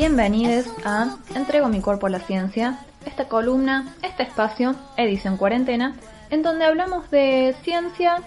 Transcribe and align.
Bienvenidos 0.00 0.64
a 0.82 1.18
Entrego 1.34 1.68
mi 1.68 1.82
cuerpo 1.82 2.06
a 2.06 2.08
la 2.08 2.20
ciencia, 2.20 2.78
esta 3.04 3.28
columna, 3.28 3.94
este 4.02 4.22
espacio, 4.22 4.74
edición 4.96 5.36
cuarentena, 5.36 5.94
en 6.30 6.42
donde 6.42 6.64
hablamos 6.64 7.10
de 7.10 7.54
ciencia, 7.64 8.22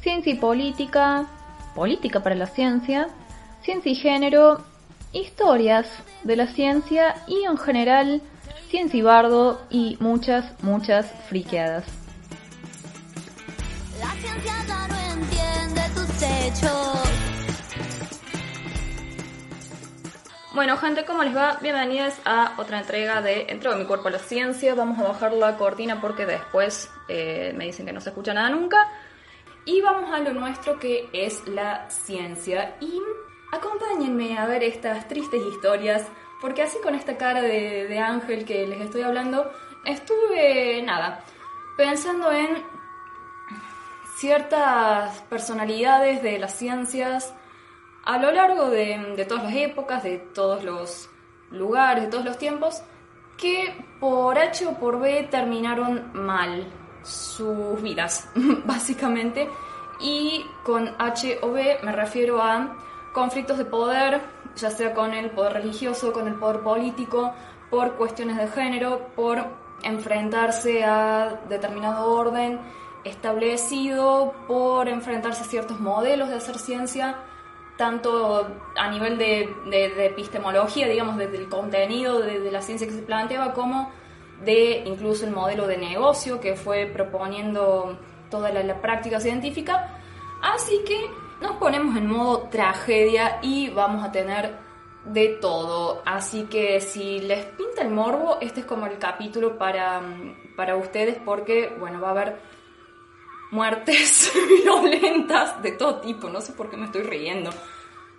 ciencia 0.00 0.32
y 0.32 0.36
política, 0.36 1.26
política 1.74 2.22
para 2.22 2.34
la 2.34 2.46
ciencia, 2.46 3.08
ciencia 3.60 3.92
y 3.92 3.94
género, 3.94 4.64
historias 5.12 5.86
de 6.24 6.36
la 6.36 6.46
ciencia 6.46 7.16
y 7.26 7.44
en 7.44 7.58
general 7.58 8.22
ciencia 8.70 8.98
y 8.98 9.02
bardo 9.02 9.60
y 9.68 9.98
muchas, 10.00 10.46
muchas 10.62 11.12
friqueadas. 11.28 11.84
La 14.00 14.12
ciencia 14.12 14.54
entiende 15.12 15.82
hechos. 16.46 17.07
Bueno, 20.58 20.76
gente, 20.76 21.04
¿cómo 21.04 21.22
les 21.22 21.36
va? 21.36 21.56
Bienvenidos 21.62 22.14
a 22.24 22.54
otra 22.58 22.80
entrega 22.80 23.22
de 23.22 23.46
Entro 23.48 23.70
de 23.70 23.78
mi 23.78 23.84
cuerpo 23.84 24.08
a 24.08 24.10
la 24.10 24.18
ciencia. 24.18 24.74
Vamos 24.74 24.98
a 24.98 25.04
bajar 25.04 25.32
la 25.32 25.56
cortina 25.56 26.00
porque 26.00 26.26
después 26.26 26.90
eh, 27.06 27.54
me 27.56 27.66
dicen 27.66 27.86
que 27.86 27.92
no 27.92 28.00
se 28.00 28.08
escucha 28.08 28.34
nada 28.34 28.50
nunca. 28.50 28.90
Y 29.64 29.80
vamos 29.82 30.12
a 30.12 30.18
lo 30.18 30.32
nuestro 30.32 30.80
que 30.80 31.08
es 31.12 31.46
la 31.46 31.88
ciencia. 31.88 32.74
Y 32.80 33.00
acompáñenme 33.52 34.36
a 34.36 34.46
ver 34.46 34.64
estas 34.64 35.06
tristes 35.06 35.40
historias, 35.46 36.04
porque 36.40 36.62
así 36.62 36.78
con 36.82 36.96
esta 36.96 37.16
cara 37.16 37.40
de, 37.40 37.86
de 37.86 37.98
ángel 38.00 38.44
que 38.44 38.66
les 38.66 38.80
estoy 38.80 39.02
hablando, 39.02 39.48
estuve, 39.84 40.82
nada, 40.82 41.22
pensando 41.76 42.32
en 42.32 42.64
ciertas 44.16 45.20
personalidades 45.30 46.20
de 46.20 46.36
las 46.40 46.52
ciencias 46.56 47.32
a 48.08 48.16
lo 48.16 48.32
largo 48.32 48.70
de, 48.70 49.26
todas 49.28 49.44
las 49.44 49.54
épocas, 49.54 50.02
de 50.02 50.16
todos 50.16 50.64
los 50.64 51.10
lugares, 51.50 52.04
de 52.04 52.10
todos 52.10 52.24
los 52.24 52.38
tiempos, 52.38 52.82
que 53.36 53.84
por 54.00 54.38
H 54.38 54.66
o 54.66 54.78
por 54.78 54.98
B 54.98 55.28
terminaron 55.30 56.10
mal 56.14 56.66
sus 57.02 57.82
vidas, 57.82 58.30
básicamente. 58.64 59.50
Y 60.00 60.42
con 60.64 60.90
H 60.98 61.40
o 61.42 61.52
B 61.52 61.80
me 61.82 61.92
refiero 61.92 62.40
a 62.40 62.78
conflictos 63.12 63.58
de 63.58 63.66
poder, 63.66 64.22
ya 64.56 64.70
sea 64.70 64.94
con 64.94 65.12
el 65.12 65.30
poder 65.30 65.52
religioso, 65.52 66.10
con 66.10 66.28
el 66.28 66.36
poder 66.36 66.60
político, 66.60 67.34
por 67.68 67.96
cuestiones 67.96 68.38
de 68.38 68.48
género, 68.48 69.10
por 69.14 69.44
enfrentarse 69.82 70.82
a 70.82 71.38
determinado 71.46 72.10
orden 72.10 72.58
establecido, 73.04 74.32
por 74.46 74.88
enfrentarse 74.88 75.42
a 75.42 75.46
ciertos 75.46 75.78
modelos 75.78 76.30
de 76.30 76.36
hacer 76.36 76.58
ciencia 76.58 77.27
tanto 77.78 78.46
a 78.76 78.90
nivel 78.90 79.16
de, 79.16 80.06
epistemología, 80.06 80.88
digamos, 80.88 81.16
desde 81.16 81.38
el 81.38 81.48
contenido 81.48 82.20
de, 82.20 82.50
la 82.50 82.60
ciencia 82.60 82.86
que 82.86 82.92
se 82.92 83.02
planteaba, 83.02 83.54
como 83.54 83.90
de 84.44 84.82
incluso 84.84 85.24
el 85.24 85.32
modelo 85.32 85.66
de 85.66 85.78
negocio 85.78 86.40
que 86.40 86.54
fue 86.56 86.86
proponiendo 86.86 87.96
toda 88.30 88.50
la, 88.50 88.80
práctica 88.82 89.20
científica. 89.20 89.96
Así 90.42 90.82
que 90.86 91.08
nos 91.40 91.52
ponemos 91.56 91.96
en 91.96 92.08
modo 92.08 92.48
tragedia 92.50 93.38
y 93.42 93.70
vamos 93.70 94.04
a 94.04 94.10
tener 94.10 94.56
de 95.04 95.38
todo. 95.40 96.02
Así 96.04 96.44
que 96.50 96.80
si 96.80 97.20
les 97.20 97.44
pinta 97.44 97.82
el 97.82 97.90
morbo, 97.90 98.38
este 98.40 98.60
es 98.60 98.66
como 98.66 98.86
el 98.86 98.98
capítulo 98.98 99.56
para, 99.56 100.02
para 100.56 100.76
ustedes 100.76 101.16
porque, 101.24 101.72
bueno, 101.78 102.00
va 102.00 102.08
a 102.08 102.10
haber 102.10 102.57
muertes 103.50 104.32
violentas 104.64 105.62
de 105.62 105.72
todo 105.72 106.00
tipo, 106.00 106.28
no 106.28 106.40
sé 106.40 106.52
por 106.52 106.70
qué 106.70 106.76
me 106.76 106.86
estoy 106.86 107.02
riendo. 107.02 107.50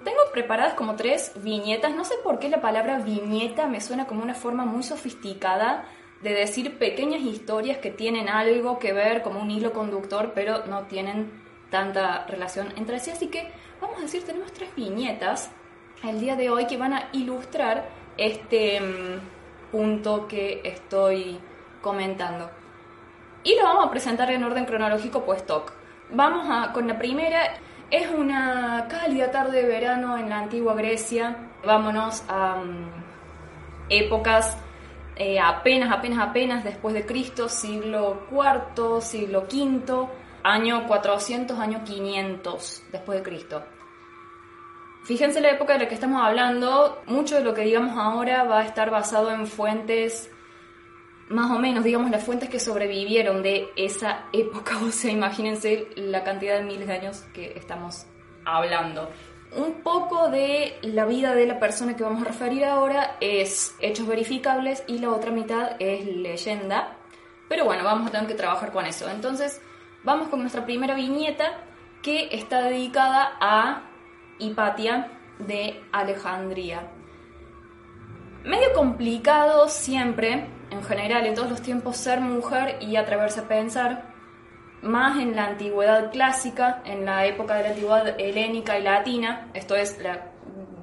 Tengo 0.04 0.20
preparadas 0.32 0.76
como 0.76 0.96
tres 0.96 1.34
viñetas, 1.36 1.94
no 1.94 2.06
sé 2.06 2.16
por 2.24 2.40
qué 2.40 2.48
la 2.48 2.62
palabra 2.62 3.00
viñeta 3.00 3.68
me 3.68 3.82
suena 3.82 4.08
como 4.08 4.24
una 4.24 4.34
forma 4.34 4.66
muy 4.66 4.84
sofisticada 4.84 5.86
de 6.22 6.34
decir 6.34 6.78
pequeñas 6.78 7.22
historias 7.22 7.78
que 7.80 7.92
tienen 7.92 8.30
algo 8.30 8.80
que 8.80 8.94
ver 8.94 9.22
como 9.22 9.42
un 9.42 9.52
hilo 9.52 9.74
conductor, 9.74 10.32
pero 10.34 10.66
no 10.66 10.84
tienen 10.84 11.32
tanta 11.70 12.26
relación 12.28 12.74
entre 12.78 13.00
sí. 13.00 13.12
Así 13.12 13.28
que 13.28 13.52
vamos 13.82 14.00
a 14.00 14.02
decir, 14.02 14.24
tenemos 14.24 14.52
tres 14.54 14.74
viñetas 14.76 15.52
el 16.04 16.20
día 16.20 16.36
de 16.36 16.50
hoy 16.50 16.66
que 16.66 16.78
van 16.78 16.94
a 16.94 17.10
ilustrar 17.12 17.90
este 18.18 18.80
mm, 18.80 19.72
punto 19.72 20.28
que 20.28 20.62
estoy 20.64 21.40
comentando. 21.82 22.50
Y 23.44 23.56
lo 23.56 23.64
vamos 23.64 23.86
a 23.86 23.92
presentar 23.92 24.30
en 24.32 24.44
orden 24.44 24.66
cronológico, 24.66 25.24
pues 25.24 25.46
TOC. 25.46 25.72
Vamos 26.12 26.48
a, 26.50 26.74
con 26.74 26.88
la 26.88 26.98
primera. 26.98 27.54
Es 27.90 28.10
una 28.10 28.88
cálida 28.90 29.32
tarde 29.32 29.64
de 29.64 29.68
verano 29.68 30.18
en 30.18 30.30
la 30.30 30.40
antigua 30.40 30.76
Grecia. 30.76 31.36
Vámonos 31.66 32.24
a 32.28 32.56
mm, 32.56 33.04
épocas 33.90 34.58
eh, 35.16 35.40
apenas, 35.40 35.92
apenas, 35.92 36.30
apenas 36.30 36.64
después 36.64 36.94
de 36.94 37.06
Cristo, 37.06 37.50
siglo 37.50 38.22
IV, 38.32 39.02
siglo 39.02 39.42
V, 39.52 40.08
año 40.44 40.88
400, 40.88 41.60
año 41.60 41.84
500 41.84 42.84
después 42.92 43.20
de 43.20 43.24
Cristo. 43.24 43.64
Fíjense 45.04 45.42
la 45.42 45.50
época 45.50 45.74
de 45.74 45.80
la 45.80 45.88
que 45.88 45.96
estamos 45.96 46.22
hablando, 46.22 47.02
mucho 47.08 47.36
de 47.36 47.44
lo 47.44 47.54
que 47.54 47.64
digamos 47.64 47.98
ahora 47.98 48.44
va 48.44 48.60
a 48.60 48.66
estar 48.66 48.92
basado 48.92 49.32
en 49.32 49.48
fuentes 49.48 50.32
más 51.30 51.52
o 51.52 51.60
menos, 51.60 51.84
digamos, 51.84 52.10
las 52.10 52.24
fuentes 52.24 52.50
que 52.50 52.60
sobrevivieron 52.60 53.44
de 53.44 53.70
esa 53.76 54.26
época, 54.34 54.78
o 54.84 54.92
sea, 54.92 55.12
imagínense 55.12 55.88
la 55.96 56.24
cantidad 56.24 56.58
de 56.58 56.64
miles 56.64 56.88
de 56.88 56.94
años 56.94 57.26
que 57.34 57.54
estamos 57.56 58.06
hablando. 58.46 59.10
Un 59.56 59.82
poco 59.82 60.30
de 60.30 60.78
la 60.84 61.06
vida 61.06 61.34
de 61.34 61.48
la 61.48 61.60
persona 61.60 61.96
que 61.96 62.04
vamos 62.04 62.22
a 62.22 62.26
referir 62.26 62.66
ahora 62.66 63.18
es 63.20 63.76
hechos 63.80 64.06
verificables 64.06 64.84
y 64.86 65.00
la 65.00 65.10
otra 65.10 65.32
mitad 65.32 65.72
es 65.80 66.06
leyenda. 66.06 66.98
Pero 67.48 67.66
bueno, 67.66 67.84
vamos 67.84 68.08
a 68.08 68.12
tener 68.12 68.28
que 68.28 68.36
trabajar 68.36 68.72
con 68.72 68.86
eso. 68.86 69.10
Entonces, 69.10 69.60
vamos 70.04 70.28
con 70.28 70.42
nuestra 70.42 70.66
primera 70.66 70.94
viñeta 70.94 71.64
que 72.04 72.30
está 72.32 72.62
dedicada 72.62 73.38
a 73.42 73.90
Hipatia 74.38 75.12
de 75.40 75.82
Alejandría. 75.92 76.92
Medio 78.44 78.72
complicado 78.74 79.68
siempre 79.68 80.59
en 80.72 80.84
general, 80.84 81.26
en 81.26 81.36
todos 81.36 81.50
los 81.50 81.62
tiempos, 81.62 81.98
ser 81.98 82.22
mujer 82.22 82.78
y 82.80 82.96
atreverse 82.96 83.42
a 83.42 83.48
pensar, 83.48 84.04
más 84.82 85.20
en 85.20 85.36
la 85.36 85.46
antigüedad 85.46 86.12
clásica, 86.12 86.82
en 86.86 87.06
la 87.06 87.26
época 87.26 87.56
de 87.56 87.64
la 87.64 87.70
antigüedad 87.70 88.20
helénica 88.20 88.80
y 88.80 88.84
latina, 88.84 89.50
esto 89.54 89.76
es 89.76 90.00
la 90.00 90.28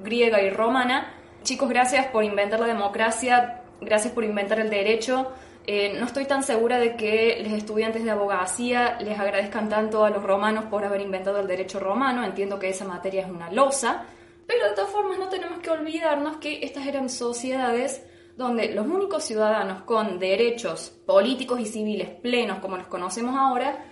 griega 0.03 0.41
y 0.41 0.49
romana. 0.49 1.13
Chicos, 1.43 1.69
gracias 1.69 2.07
por 2.07 2.23
inventar 2.23 2.59
la 2.59 2.67
democracia, 2.67 3.61
gracias 3.81 4.13
por 4.13 4.23
inventar 4.23 4.59
el 4.59 4.69
derecho. 4.69 5.31
Eh, 5.65 5.97
no 5.99 6.05
estoy 6.05 6.25
tan 6.25 6.43
segura 6.43 6.79
de 6.79 6.95
que 6.95 7.41
los 7.43 7.53
estudiantes 7.53 8.03
de 8.03 8.11
abogacía 8.11 8.97
les 9.01 9.19
agradezcan 9.19 9.67
tanto 9.67 10.05
a 10.05 10.09
los 10.09 10.23
romanos 10.23 10.65
por 10.65 10.85
haber 10.85 11.01
inventado 11.01 11.39
el 11.39 11.47
derecho 11.47 11.79
romano. 11.79 12.23
Entiendo 12.23 12.59
que 12.59 12.69
esa 12.69 12.85
materia 12.85 13.25
es 13.25 13.29
una 13.29 13.51
losa, 13.51 14.05
pero 14.45 14.69
de 14.69 14.75
todas 14.75 14.91
formas 14.91 15.17
no 15.19 15.27
tenemos 15.27 15.59
que 15.59 15.69
olvidarnos 15.69 16.37
que 16.37 16.63
estas 16.63 16.87
eran 16.87 17.09
sociedades 17.09 18.01
donde 18.37 18.71
los 18.73 18.85
únicos 18.85 19.23
ciudadanos 19.23 19.81
con 19.81 20.19
derechos 20.19 20.91
políticos 21.05 21.59
y 21.59 21.65
civiles 21.65 22.09
plenos 22.09 22.59
como 22.59 22.77
los 22.77 22.87
conocemos 22.87 23.35
ahora 23.35 23.85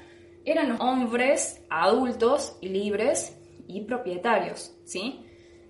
eran 0.45 0.69
los 0.69 0.79
hombres 0.79 1.61
adultos 1.69 2.57
libres 2.61 3.35
y 3.67 3.81
propietarios, 3.81 4.77
¿sí? 4.85 5.25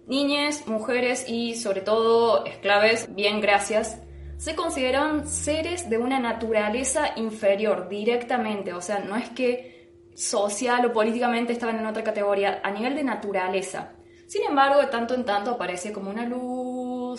Niñas, 0.06 0.68
mujeres 0.68 1.26
y 1.28 1.56
sobre 1.56 1.82
todo 1.82 2.46
esclaves, 2.46 3.08
bien 3.16 3.40
gracias, 3.40 4.02
se 4.38 4.54
consideraban 4.54 5.28
seres 5.28 5.90
de 5.90 5.98
una 5.98 6.20
naturaleza 6.20 7.14
inferior 7.16 7.88
directamente, 7.88 8.74
o 8.74 8.82
sea, 8.82 9.00
no 9.00 9.16
es 9.16 9.30
que 9.30 10.12
social 10.14 10.86
o 10.86 10.92
políticamente 10.92 11.54
estaban 11.54 11.80
en 11.80 11.86
otra 11.86 12.04
categoría, 12.04 12.60
a 12.62 12.72
nivel 12.72 12.96
de 12.96 13.04
naturaleza. 13.06 13.94
Sin 14.28 14.44
embargo, 14.44 14.82
de 14.82 14.88
tanto 14.88 15.14
en 15.14 15.24
tanto 15.24 15.52
aparece 15.52 15.94
como 15.94 16.10
una 16.10 16.26
luz 16.26 16.75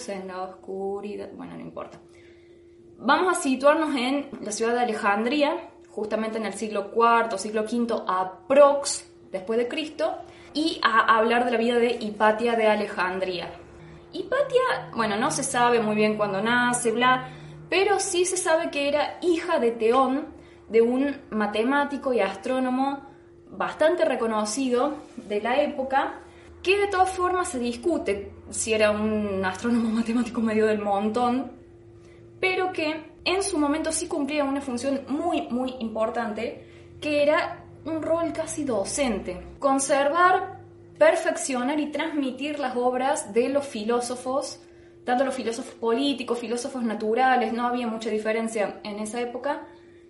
en 0.08 0.28
la 0.28 0.42
oscuridad. 0.42 1.28
Bueno, 1.34 1.54
no 1.54 1.60
importa. 1.60 1.98
Vamos 2.98 3.36
a 3.36 3.40
situarnos 3.40 3.94
en 3.94 4.28
la 4.40 4.52
ciudad 4.52 4.74
de 4.74 4.80
Alejandría, 4.80 5.70
justamente 5.88 6.38
en 6.38 6.46
el 6.46 6.54
siglo 6.54 6.92
IV, 6.94 7.38
siglo 7.38 7.62
V 7.62 8.02
aprox 8.06 9.06
después 9.30 9.58
de 9.58 9.68
Cristo, 9.68 10.14
y 10.54 10.80
a 10.82 11.18
hablar 11.18 11.44
de 11.44 11.50
la 11.50 11.58
vida 11.58 11.78
de 11.78 11.98
Hipatia 12.00 12.54
de 12.56 12.66
Alejandría. 12.66 13.50
Hipatia, 14.12 14.90
bueno, 14.94 15.16
no 15.16 15.30
se 15.30 15.42
sabe 15.42 15.80
muy 15.80 15.94
bien 15.94 16.16
cuándo 16.16 16.40
nace, 16.40 16.92
bla, 16.92 17.28
pero 17.68 18.00
sí 18.00 18.24
se 18.24 18.36
sabe 18.36 18.70
que 18.70 18.88
era 18.88 19.18
hija 19.20 19.58
de 19.58 19.72
Teón, 19.72 20.28
de 20.68 20.80
un 20.80 21.20
matemático 21.30 22.12
y 22.12 22.20
astrónomo 22.20 23.02
bastante 23.50 24.04
reconocido 24.04 24.94
de 25.16 25.40
la 25.40 25.60
época, 25.60 26.20
que 26.62 26.78
de 26.78 26.86
todas 26.88 27.10
formas 27.10 27.48
se 27.48 27.58
discute 27.58 28.32
si 28.50 28.72
era 28.72 28.90
un 28.90 29.44
astrónomo 29.44 29.90
matemático 30.00 30.40
medio 30.40 30.66
del 30.66 30.80
montón, 30.80 31.52
pero 32.40 32.72
que 32.72 33.12
en 33.24 33.42
su 33.42 33.58
momento 33.58 33.92
sí 33.92 34.06
cumplía 34.06 34.44
una 34.44 34.60
función 34.60 35.02
muy, 35.08 35.48
muy 35.48 35.74
importante, 35.80 36.64
que 37.00 37.22
era 37.22 37.64
un 37.84 38.02
rol 38.02 38.32
casi 38.32 38.64
docente, 38.64 39.40
conservar, 39.58 40.60
perfeccionar 40.98 41.78
y 41.80 41.90
transmitir 41.90 42.58
las 42.58 42.76
obras 42.76 43.32
de 43.32 43.48
los 43.48 43.66
filósofos 43.66 44.60
tanto 45.06 45.24
los 45.24 45.36
filósofos 45.36 45.74
políticos, 45.74 46.40
filósofos 46.40 46.82
naturales, 46.82 47.52
no 47.52 47.64
había 47.66 47.86
mucha 47.86 48.10
diferencia 48.10 48.80
en 48.82 48.98
esa 48.98 49.20
época, 49.20 49.64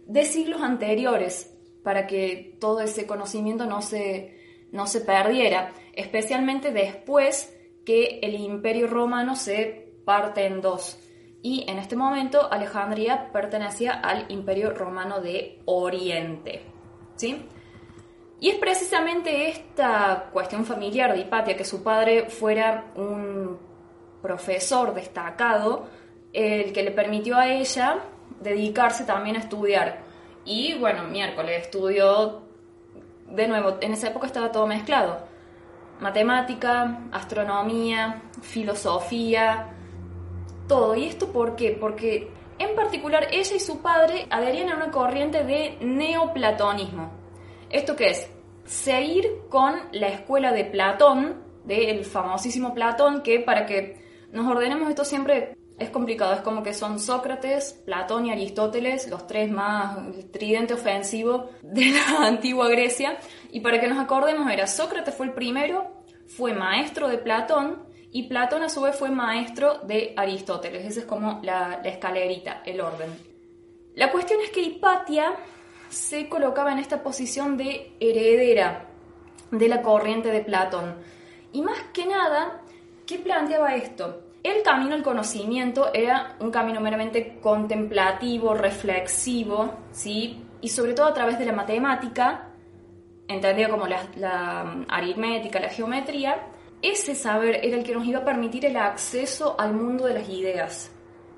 de 0.06 0.24
siglos 0.24 0.62
anteriores, 0.62 1.54
para 1.84 2.06
que 2.06 2.56
todo 2.58 2.80
ese 2.80 3.06
conocimiento 3.06 3.66
no 3.66 3.82
se, 3.82 4.38
no 4.72 4.86
se 4.86 5.02
perdiera, 5.02 5.74
especialmente 5.96 6.70
después 6.70 7.52
que 7.84 8.20
el 8.22 8.34
imperio 8.34 8.86
romano 8.86 9.34
se 9.34 9.92
parte 10.04 10.46
en 10.46 10.60
dos. 10.60 10.98
Y 11.42 11.64
en 11.68 11.78
este 11.78 11.96
momento 11.96 12.50
Alejandría 12.50 13.32
pertenecía 13.32 13.92
al 13.92 14.26
imperio 14.30 14.70
romano 14.70 15.20
de 15.20 15.60
Oriente. 15.64 16.62
¿sí? 17.16 17.46
Y 18.40 18.50
es 18.50 18.56
precisamente 18.56 19.48
esta 19.48 20.28
cuestión 20.32 20.64
familiar 20.64 21.12
de 21.12 21.20
Hipatia, 21.20 21.56
que 21.56 21.64
su 21.64 21.82
padre 21.82 22.28
fuera 22.28 22.92
un 22.96 23.58
profesor 24.20 24.92
destacado, 24.94 25.86
el 26.32 26.72
que 26.72 26.82
le 26.82 26.90
permitió 26.90 27.36
a 27.36 27.48
ella 27.48 28.00
dedicarse 28.40 29.04
también 29.04 29.36
a 29.36 29.40
estudiar. 29.40 30.00
Y 30.44 30.74
bueno, 30.74 31.04
miércoles 31.04 31.62
estudió, 31.62 32.42
de 33.28 33.48
nuevo, 33.48 33.78
en 33.80 33.92
esa 33.94 34.08
época 34.08 34.26
estaba 34.26 34.52
todo 34.52 34.66
mezclado. 34.66 35.35
Matemática, 36.00 37.08
astronomía, 37.12 38.22
filosofía, 38.42 39.74
todo. 40.68 40.94
¿Y 40.94 41.06
esto 41.06 41.32
por 41.32 41.56
qué? 41.56 41.76
Porque 41.78 42.30
en 42.58 42.74
particular 42.74 43.28
ella 43.30 43.56
y 43.56 43.60
su 43.60 43.80
padre 43.80 44.26
adherían 44.30 44.70
a 44.70 44.76
una 44.76 44.90
corriente 44.90 45.44
de 45.44 45.78
neoplatonismo. 45.80 47.10
¿Esto 47.70 47.96
qué 47.96 48.10
es? 48.10 48.30
Seguir 48.64 49.42
con 49.48 49.74
la 49.92 50.08
escuela 50.08 50.52
de 50.52 50.64
Platón, 50.64 51.42
del 51.64 52.04
famosísimo 52.04 52.74
Platón, 52.74 53.22
que 53.22 53.40
para 53.40 53.66
que 53.66 54.04
nos 54.32 54.46
ordenemos 54.46 54.88
esto 54.88 55.04
siempre 55.04 55.56
es 55.78 55.90
complicado, 55.90 56.32
es 56.32 56.40
como 56.40 56.62
que 56.62 56.72
son 56.72 56.98
Sócrates, 56.98 57.74
Platón 57.84 58.26
y 58.26 58.32
Aristóteles, 58.32 59.08
los 59.08 59.26
tres 59.26 59.50
más 59.50 59.98
tridente 60.32 60.74
ofensivo 60.74 61.50
de 61.62 61.90
la 61.90 62.26
antigua 62.26 62.68
Grecia. 62.68 63.18
Y 63.56 63.60
para 63.60 63.80
que 63.80 63.88
nos 63.88 63.98
acordemos, 63.98 64.52
era 64.52 64.66
Sócrates 64.66 65.14
fue 65.14 65.24
el 65.24 65.32
primero, 65.32 65.90
fue 66.26 66.52
maestro 66.52 67.08
de 67.08 67.16
Platón, 67.16 67.84
y 68.12 68.24
Platón 68.24 68.62
a 68.62 68.68
su 68.68 68.82
vez 68.82 68.94
fue 68.94 69.08
maestro 69.08 69.78
de 69.78 70.12
Aristóteles. 70.14 70.84
Esa 70.84 71.00
es 71.00 71.06
como 71.06 71.40
la, 71.42 71.80
la 71.82 71.88
escalerita, 71.88 72.60
el 72.66 72.82
orden. 72.82 73.08
La 73.94 74.12
cuestión 74.12 74.42
es 74.42 74.50
que 74.50 74.60
Hipatia 74.60 75.32
se 75.88 76.28
colocaba 76.28 76.70
en 76.70 76.80
esta 76.80 77.02
posición 77.02 77.56
de 77.56 77.96
heredera 77.98 78.90
de 79.50 79.68
la 79.68 79.80
corriente 79.80 80.30
de 80.30 80.42
Platón. 80.42 80.96
Y 81.52 81.62
más 81.62 81.78
que 81.94 82.04
nada, 82.04 82.60
¿qué 83.06 83.20
planteaba 83.20 83.74
esto? 83.74 84.24
El 84.42 84.62
camino 84.62 84.94
al 84.94 85.02
conocimiento 85.02 85.94
era 85.94 86.36
un 86.40 86.50
camino 86.50 86.82
meramente 86.82 87.38
contemplativo, 87.40 88.52
reflexivo, 88.52 89.76
¿sí? 89.92 90.42
y 90.60 90.68
sobre 90.68 90.94
todo 90.94 91.06
a 91.06 91.14
través 91.14 91.38
de 91.38 91.46
la 91.46 91.52
matemática, 91.52 92.50
entendida 93.28 93.68
como 93.68 93.86
la, 93.86 94.84
aritmética, 94.88 95.60
la 95.60 95.68
geometría, 95.68 96.48
ese 96.82 97.14
saber 97.14 97.60
era 97.64 97.76
el 97.76 97.84
que 97.84 97.94
nos 97.94 98.06
iba 98.06 98.20
a 98.20 98.24
permitir 98.24 98.66
el 98.66 98.76
acceso 98.76 99.56
al 99.58 99.74
mundo 99.74 100.06
de 100.06 100.14
las 100.14 100.28
ideas, 100.28 100.92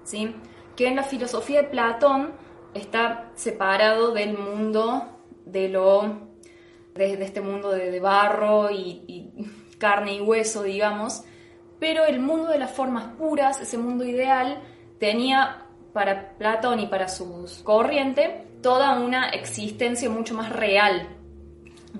¿sí? 0.05 0.35
que 0.77 0.87
en 0.87 0.97
la 0.97 1.03
filosofía 1.03 1.63
de 1.63 1.69
Platón 1.69 2.33
está 2.75 3.31
separado 3.35 4.13
del 4.13 4.37
mundo 4.37 5.19
de 5.45 5.69
lo 5.69 6.29
de, 6.95 7.13
este 7.25 7.41
mundo 7.41 7.71
de, 7.71 7.99
barro 8.01 8.71
y, 8.71 9.33
carne 9.79 10.15
y 10.15 10.21
hueso, 10.21 10.63
digamos, 10.65 11.23
pero 11.79 12.05
el 12.05 12.21
mundo 12.21 12.49
de 12.49 12.59
las 12.59 12.73
formas 12.73 13.15
puras, 13.17 13.61
ese 13.61 13.79
mundo 13.79 14.05
ideal, 14.05 14.61
tenía 14.99 15.67
para 15.93 16.37
Platón 16.37 16.81
y 16.81 16.87
para 16.87 17.09
sus 17.09 17.63
corriente 17.63 18.45
toda 18.63 18.99
una 18.99 19.31
existencia 19.31 20.11
mucho 20.11 20.35
más 20.35 20.51
real, 20.51 21.09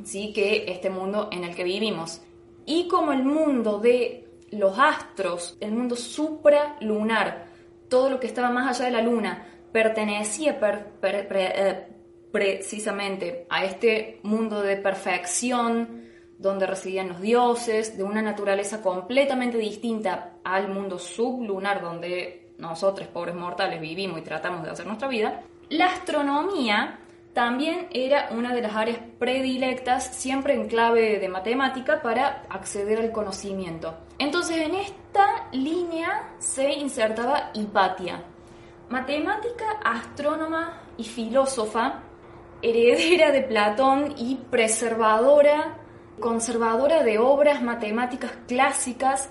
¿sí? 0.05 0.33
que 0.33 0.71
este 0.71 0.91
mundo 0.91 1.29
en 1.33 1.45
el 1.45 1.55
que 1.55 1.65
vivimos. 1.65 2.21
Y 2.67 2.89
como 2.89 3.13
el 3.13 3.25
mundo 3.25 3.79
de 3.79 4.29
los 4.51 4.79
astros, 4.79 5.57
el 5.61 5.73
mundo 5.73 5.97
supralunar, 5.97 7.47
todo 7.89 8.11
lo 8.11 8.21
que 8.21 8.27
estaba 8.27 8.51
más 8.51 8.79
allá 8.79 8.87
de 8.87 8.97
la 8.97 9.03
luna, 9.03 9.47
pertenecía 9.73 10.59
eh, 10.63 11.89
precisamente 12.31 13.47
a 13.49 13.65
este 13.65 14.21
mundo 14.23 14.63
de 14.63 14.77
perfección, 14.77 16.03
donde 16.39 16.67
residían 16.67 17.09
los 17.09 17.21
dioses, 17.21 17.97
de 17.97 18.05
una 18.05 18.23
naturaleza 18.23 18.81
completamente 18.81 19.59
distinta 19.59 20.35
al 20.45 20.69
mundo 20.69 20.99
sublunar 20.99 21.83
donde 21.83 22.53
nosotros, 22.59 23.09
pobres 23.09 23.35
mortales, 23.35 23.81
vivimos 23.81 24.19
y 24.19 24.23
tratamos 24.23 24.63
de 24.63 24.71
hacer 24.71 24.87
nuestra 24.87 25.09
vida, 25.09 25.43
la 25.69 25.87
astronomía 25.87 27.01
también 27.39 27.87
era 27.93 28.31
una 28.33 28.53
de 28.53 28.63
las 28.63 28.75
áreas 28.75 28.99
predilectas, 29.21 30.13
siempre 30.17 30.55
en 30.55 30.67
clave 30.67 31.21
de 31.21 31.29
matemática, 31.29 32.03
para 32.03 32.43
acceder 32.51 32.99
al 32.99 33.13
conocimiento. 33.13 33.95
Entonces 34.19 34.57
en 34.57 34.75
esta 34.75 35.47
línea 35.53 36.35
se 36.41 36.73
insertaba 36.73 37.53
Hipatia, 37.55 38.25
matemática, 38.89 39.67
astrónoma 39.85 40.81
y 40.97 41.05
filósofa, 41.05 42.03
heredera 42.61 43.31
de 43.31 43.43
Platón 43.43 44.15
y 44.19 44.35
preservadora 44.51 45.79
conservadora 46.19 47.05
de 47.05 47.21
obras 47.21 47.63
matemáticas 47.63 48.33
clásicas 48.49 49.31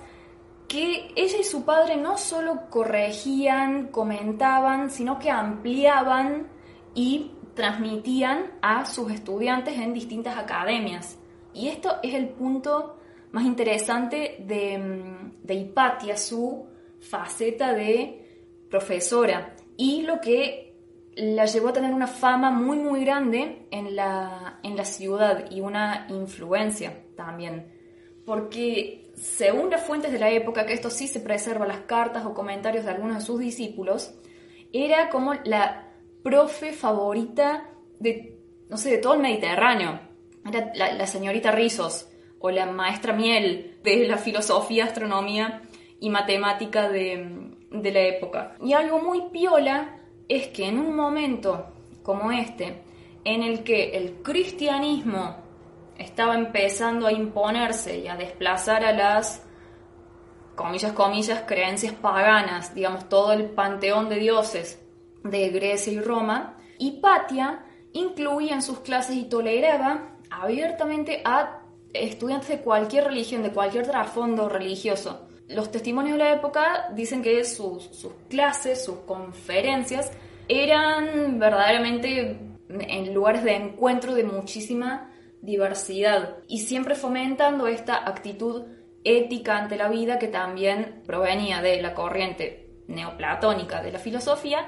que 0.69 1.12
ella 1.13 1.39
y 1.42 1.44
su 1.44 1.65
padre 1.65 1.98
no 1.98 2.18
solo 2.18 2.69
corregían, 2.69 3.88
comentaban, 3.88 4.92
sino 4.92 5.19
que 5.19 5.30
ampliaban 5.30 6.48
y 6.95 7.33
transmitían 7.57 8.51
a 8.62 8.86
sus 8.86 9.12
estudiantes 9.12 9.77
en 9.77 9.94
distintas 9.94 10.38
academias. 10.38 11.18
Y 11.54 11.68
esto 11.68 11.98
es 12.04 12.13
el 12.13 12.30
punto 12.30 13.00
más 13.31 13.44
interesante 13.45 14.38
de, 14.39 14.77
mm, 14.77 15.44
de 15.44 15.54
Hipatia, 15.56 16.15
su 16.15 16.68
faceta 17.01 17.74
de 17.74 18.45
profesora, 18.69 19.56
y 19.75 20.04
lo 20.04 20.21
que 20.21 20.75
la 21.15 21.45
llevó 21.45 21.69
a 21.69 21.74
tener 21.74 21.94
una 21.94 22.06
fama 22.06 22.51
muy 22.51 22.77
muy 22.77 23.04
grande 23.04 23.68
en 23.71 23.95
la, 23.95 24.59
en 24.61 24.78
la 24.78 24.85
ciudad 24.85 25.49
y 25.49 25.61
una 25.61 26.06
influencia 26.09 27.06
también. 27.16 27.73
Porque 28.23 29.11
según 29.16 29.71
las 29.71 29.81
fuentes 29.81 30.11
de 30.11 30.19
la 30.19 30.30
época, 30.30 30.68
que 30.68 30.73
esto 30.73 30.92
sí 30.92 31.07
se 31.07 31.19
preserva, 31.19 31.66
las 31.66 31.81
cartas 31.81 32.23
o 32.26 32.35
comentarios 32.35 32.85
de 32.85 32.92
algunos 32.92 33.18
de 33.18 33.21
sus 33.23 33.40
discípulos, 33.40 34.14
era 34.71 35.09
como 35.09 35.33
la 35.44 35.87
profe 36.28 36.74
favorita 36.74 37.69
de, 38.00 38.38
no 38.68 38.76
sé, 38.76 38.92
de 38.92 38.98
todo 38.98 39.14
el 39.14 39.22
Mediterráneo. 39.22 39.98
Era 40.46 40.74
la, 40.76 41.07
señorita 41.07 41.52
Rizos 41.52 42.10
o 42.40 42.52
la 42.52 42.66
maestra 42.66 43.14
Miel 43.14 43.78
de 43.81 44.06
la 44.06 44.18
filosofía, 44.18 44.84
astronomía 44.84 45.62
y 46.02 46.10
matemática 46.10 46.90
de, 46.90 47.56
de 47.72 47.92
la 47.92 48.02
época. 48.02 48.56
Y 48.62 48.74
algo 48.74 49.00
muy 49.00 49.30
piola 49.31 50.00
es 50.28 50.50
que 50.50 50.68
en 50.68 50.80
un 50.80 50.98
momento 50.98 51.68
como 52.04 52.30
este, 52.34 52.84
en 53.24 53.42
el 53.42 53.64
que 53.64 53.92
el 53.92 54.22
cristianismo 54.22 55.38
estaba 55.98 56.36
empezando 56.36 57.07
a 57.07 57.14
imponerse 57.14 58.00
y 58.00 58.10
a 58.10 58.18
desplazar 58.18 58.84
a 58.84 58.92
las, 58.92 59.46
comillas, 60.56 60.92
comillas, 60.92 61.44
creencias 61.48 61.94
paganas, 61.94 62.76
digamos, 62.76 63.07
todo 63.07 63.31
el 63.31 63.46
panteón 63.46 64.10
de 64.10 64.18
dioses 64.18 64.84
de 65.30 65.50
Grecia 65.50 65.94
y 65.94 66.00
Roma, 66.00 66.57
Hipatia 66.78 67.64
incluía 67.94 68.54
en 68.54 68.62
sus 68.62 68.80
clases 68.80 69.16
y 69.16 69.26
toleraba 69.26 70.18
abiertamente 70.30 71.22
a 71.24 71.62
estudiantes 71.94 72.50
de 72.50 72.60
cualquier 72.60 73.06
religión, 73.06 73.44
de 73.44 73.52
cualquier 73.52 73.88
trasfondo 73.88 74.50
religioso. 74.50 75.28
Los 75.48 75.72
testimonios 75.72 76.18
de 76.18 76.24
la 76.24 76.34
época 76.34 76.90
dicen 76.94 77.22
que 77.22 77.44
sus, 77.46 77.90
clases, 78.30 78.84
sus 78.84 78.98
conferencias, 79.00 80.12
eran 80.50 81.40
verdaderamente 81.40 82.40
en 82.69 83.14
lugares 83.14 83.44
de 83.44 83.56
encuentro 83.56 84.14
de 84.14 84.24
muchísima 84.24 85.12
diversidad 85.42 86.38
y 86.48 86.60
siempre 86.60 86.96
fomentando 86.96 87.68
esta 87.68 88.07
actitud 88.07 88.66
ética 89.04 89.57
ante 89.57 89.78
la 89.78 89.88
vida 89.88 90.19
que 90.19 90.28
también 90.28 91.02
provenía 91.06 91.62
de 91.62 91.81
la 91.81 91.94
corriente 91.94 92.69
neoplatónica 92.88 93.81
de 93.81 93.92
la 93.92 94.00
filosofía 94.00 94.68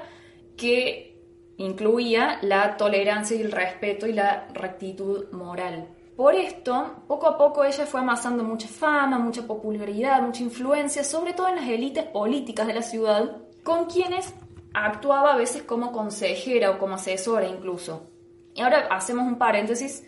que 0.60 1.16
incluía 1.56 2.38
la 2.42 2.76
tolerancia 2.76 3.34
y 3.34 3.40
el 3.40 3.50
respeto 3.50 4.06
y 4.06 4.12
la 4.12 4.46
rectitud 4.52 5.30
moral. 5.32 5.88
Por 6.16 6.34
esto, 6.34 7.02
poco 7.08 7.26
a 7.26 7.38
poco 7.38 7.64
ella 7.64 7.86
fue 7.86 8.00
amasando 8.00 8.44
mucha 8.44 8.68
fama, 8.68 9.18
mucha 9.18 9.46
popularidad, 9.46 10.20
mucha 10.20 10.42
influencia, 10.42 11.02
sobre 11.02 11.32
todo 11.32 11.48
en 11.48 11.56
las 11.56 11.66
élites 11.66 12.04
políticas 12.04 12.66
de 12.66 12.74
la 12.74 12.82
ciudad, 12.82 13.38
con 13.62 13.86
quienes 13.86 14.34
actuaba 14.74 15.32
a 15.32 15.36
veces 15.36 15.62
como 15.62 15.92
consejera 15.92 16.72
o 16.72 16.78
como 16.78 16.96
asesora 16.96 17.46
incluso. 17.46 18.10
Y 18.54 18.60
ahora 18.60 18.88
hacemos 18.90 19.26
un 19.26 19.38
paréntesis 19.38 20.06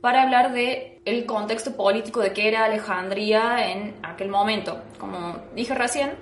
para 0.00 0.22
hablar 0.22 0.52
de 0.52 1.00
el 1.04 1.26
contexto 1.26 1.74
político 1.74 2.20
de 2.20 2.32
qué 2.32 2.46
era 2.46 2.64
Alejandría 2.64 3.72
en 3.72 3.96
aquel 4.04 4.28
momento. 4.28 4.78
Como 4.98 5.38
dije 5.56 5.74
recién, 5.74 6.12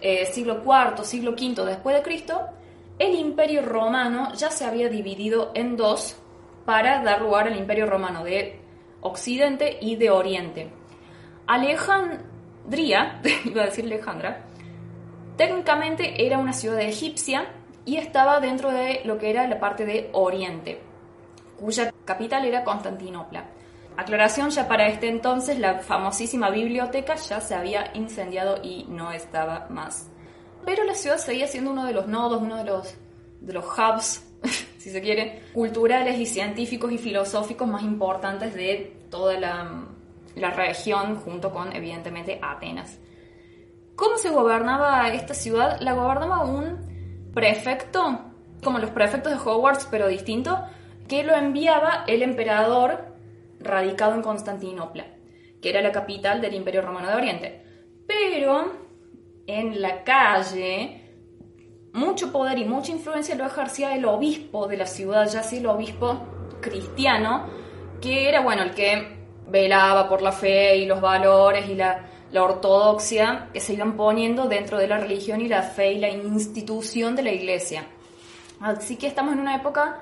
eh, 0.00 0.26
siglo 0.26 0.62
IV, 0.64 1.04
siglo 1.04 1.32
V 1.32 1.64
después 1.64 1.94
de 1.94 2.02
Cristo, 2.02 2.48
el 3.00 3.14
imperio 3.14 3.62
romano 3.62 4.34
ya 4.34 4.50
se 4.50 4.66
había 4.66 4.90
dividido 4.90 5.52
en 5.54 5.74
dos 5.74 6.16
para 6.66 7.02
dar 7.02 7.22
lugar 7.22 7.46
al 7.46 7.56
imperio 7.56 7.86
romano 7.86 8.22
de 8.22 8.60
Occidente 9.00 9.78
y 9.80 9.96
de 9.96 10.10
Oriente. 10.10 10.70
Alejandría, 11.46 13.22
iba 13.46 13.62
a 13.62 13.66
decir 13.66 13.86
Alejandra, 13.86 14.42
técnicamente 15.38 16.26
era 16.26 16.36
una 16.36 16.52
ciudad 16.52 16.78
egipcia 16.78 17.46
y 17.86 17.96
estaba 17.96 18.38
dentro 18.38 18.70
de 18.70 19.00
lo 19.06 19.16
que 19.16 19.30
era 19.30 19.48
la 19.48 19.58
parte 19.58 19.86
de 19.86 20.10
Oriente, 20.12 20.78
cuya 21.58 21.90
capital 22.04 22.44
era 22.44 22.64
Constantinopla. 22.64 23.46
Aclaración, 23.96 24.50
ya 24.50 24.68
para 24.68 24.88
este 24.88 25.08
entonces 25.08 25.58
la 25.58 25.78
famosísima 25.78 26.50
biblioteca 26.50 27.14
ya 27.14 27.40
se 27.40 27.54
había 27.54 27.92
incendiado 27.94 28.60
y 28.62 28.84
no 28.90 29.10
estaba 29.10 29.68
más. 29.70 30.09
Pero 30.70 30.84
la 30.84 30.94
ciudad 30.94 31.18
seguía 31.18 31.48
siendo 31.48 31.72
uno 31.72 31.84
de 31.84 31.92
los 31.92 32.06
nodos, 32.06 32.40
uno 32.40 32.56
de 32.56 32.62
los, 32.62 32.94
de 33.40 33.52
los 33.52 33.64
hubs, 33.64 34.22
si 34.78 34.88
se 34.90 35.02
quiere, 35.02 35.42
culturales 35.52 36.16
y 36.16 36.26
científicos 36.26 36.92
y 36.92 36.96
filosóficos 36.96 37.66
más 37.66 37.82
importantes 37.82 38.54
de 38.54 38.96
toda 39.10 39.36
la, 39.40 39.88
la 40.36 40.50
región, 40.50 41.16
junto 41.16 41.50
con, 41.50 41.74
evidentemente, 41.74 42.38
Atenas. 42.40 43.00
¿Cómo 43.96 44.16
se 44.16 44.30
gobernaba 44.30 45.08
esta 45.08 45.34
ciudad? 45.34 45.80
La 45.80 45.94
gobernaba 45.94 46.44
un 46.44 47.32
prefecto, 47.34 48.20
como 48.62 48.78
los 48.78 48.90
prefectos 48.90 49.32
de 49.32 49.50
Hogwarts, 49.50 49.88
pero 49.90 50.06
distinto, 50.06 50.56
que 51.08 51.24
lo 51.24 51.34
enviaba 51.34 52.04
el 52.06 52.22
emperador 52.22 53.06
radicado 53.58 54.14
en 54.14 54.22
Constantinopla, 54.22 55.06
que 55.60 55.70
era 55.70 55.82
la 55.82 55.90
capital 55.90 56.40
del 56.40 56.54
Imperio 56.54 56.82
Romano 56.82 57.08
de 57.08 57.16
Oriente. 57.16 57.64
Pero 58.06 58.89
en 59.46 59.80
la 59.80 60.04
calle, 60.04 61.00
mucho 61.92 62.30
poder 62.30 62.58
y 62.58 62.64
mucha 62.64 62.92
influencia 62.92 63.34
lo 63.34 63.46
ejercía 63.46 63.94
el 63.94 64.04
obispo 64.04 64.66
de 64.68 64.76
la 64.76 64.86
ciudad, 64.86 65.28
ya 65.28 65.42
sea 65.42 65.58
el 65.58 65.66
obispo 65.66 66.20
cristiano, 66.60 67.46
que 68.00 68.28
era, 68.28 68.40
bueno, 68.40 68.62
el 68.62 68.70
que 68.72 69.18
velaba 69.48 70.08
por 70.08 70.22
la 70.22 70.32
fe 70.32 70.76
y 70.76 70.86
los 70.86 71.00
valores 71.00 71.68
y 71.68 71.74
la, 71.74 72.06
la 72.30 72.42
ortodoxia 72.42 73.48
que 73.52 73.60
se 73.60 73.74
iban 73.74 73.96
poniendo 73.96 74.46
dentro 74.46 74.78
de 74.78 74.86
la 74.86 74.98
religión 74.98 75.40
y 75.40 75.48
la 75.48 75.62
fe 75.62 75.92
y 75.92 75.98
la 75.98 76.08
institución 76.08 77.16
de 77.16 77.22
la 77.22 77.32
iglesia. 77.32 77.84
Así 78.60 78.96
que 78.96 79.06
estamos 79.06 79.34
en 79.34 79.40
una 79.40 79.56
época 79.56 80.00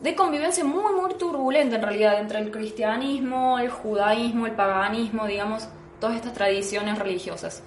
de 0.00 0.14
convivencia 0.14 0.62
muy, 0.64 0.92
muy 0.94 1.14
turbulenta 1.14 1.76
en 1.76 1.82
realidad 1.82 2.20
entre 2.20 2.38
el 2.38 2.50
cristianismo, 2.50 3.58
el 3.58 3.70
judaísmo, 3.70 4.46
el 4.46 4.52
paganismo, 4.52 5.26
digamos, 5.26 5.68
todas 5.98 6.16
estas 6.16 6.34
tradiciones 6.34 6.98
religiosas. 6.98 7.62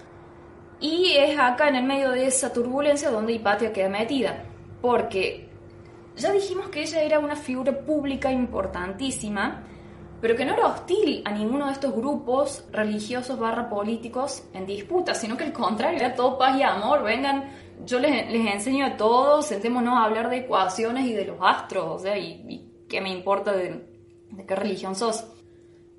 Y 0.79 1.13
es 1.17 1.37
acá 1.37 1.67
en 1.67 1.75
el 1.75 1.83
medio 1.83 2.11
de 2.11 2.27
esa 2.27 2.53
turbulencia 2.53 3.09
donde 3.09 3.33
Hipatia 3.33 3.73
queda 3.73 3.89
metida, 3.89 4.43
porque 4.81 5.49
ya 6.15 6.31
dijimos 6.31 6.69
que 6.69 6.81
ella 6.81 7.01
era 7.01 7.19
una 7.19 7.35
figura 7.35 7.77
pública 7.79 8.31
importantísima, 8.31 9.63
pero 10.21 10.35
que 10.35 10.45
no 10.45 10.53
era 10.53 10.67
hostil 10.67 11.21
a 11.25 11.31
ninguno 11.31 11.67
de 11.67 11.73
estos 11.73 11.93
grupos 11.93 12.65
religiosos 12.71 13.39
barra 13.39 13.69
políticos 13.69 14.43
en 14.53 14.65
disputa, 14.65 15.13
sino 15.15 15.37
que 15.37 15.45
al 15.45 15.53
contrario, 15.53 15.99
era 15.99 16.15
todo 16.15 16.37
paz 16.37 16.57
y 16.57 16.63
amor, 16.63 17.03
vengan, 17.03 17.49
yo 17.85 17.99
les, 17.99 18.29
les 18.31 18.53
enseño 18.53 18.85
a 18.85 18.97
todos, 18.97 19.47
sentémonos 19.47 19.97
a 19.97 20.03
hablar 20.05 20.29
de 20.29 20.37
ecuaciones 20.37 21.05
y 21.05 21.13
de 21.13 21.25
los 21.25 21.37
astros, 21.41 21.85
o 21.87 21.99
sea, 21.99 22.17
y, 22.17 22.65
qué 22.89 23.01
me 23.01 23.11
importa 23.11 23.51
de, 23.51 23.85
de 24.31 24.45
qué 24.45 24.55
religión 24.55 24.95
sos. 24.95 25.25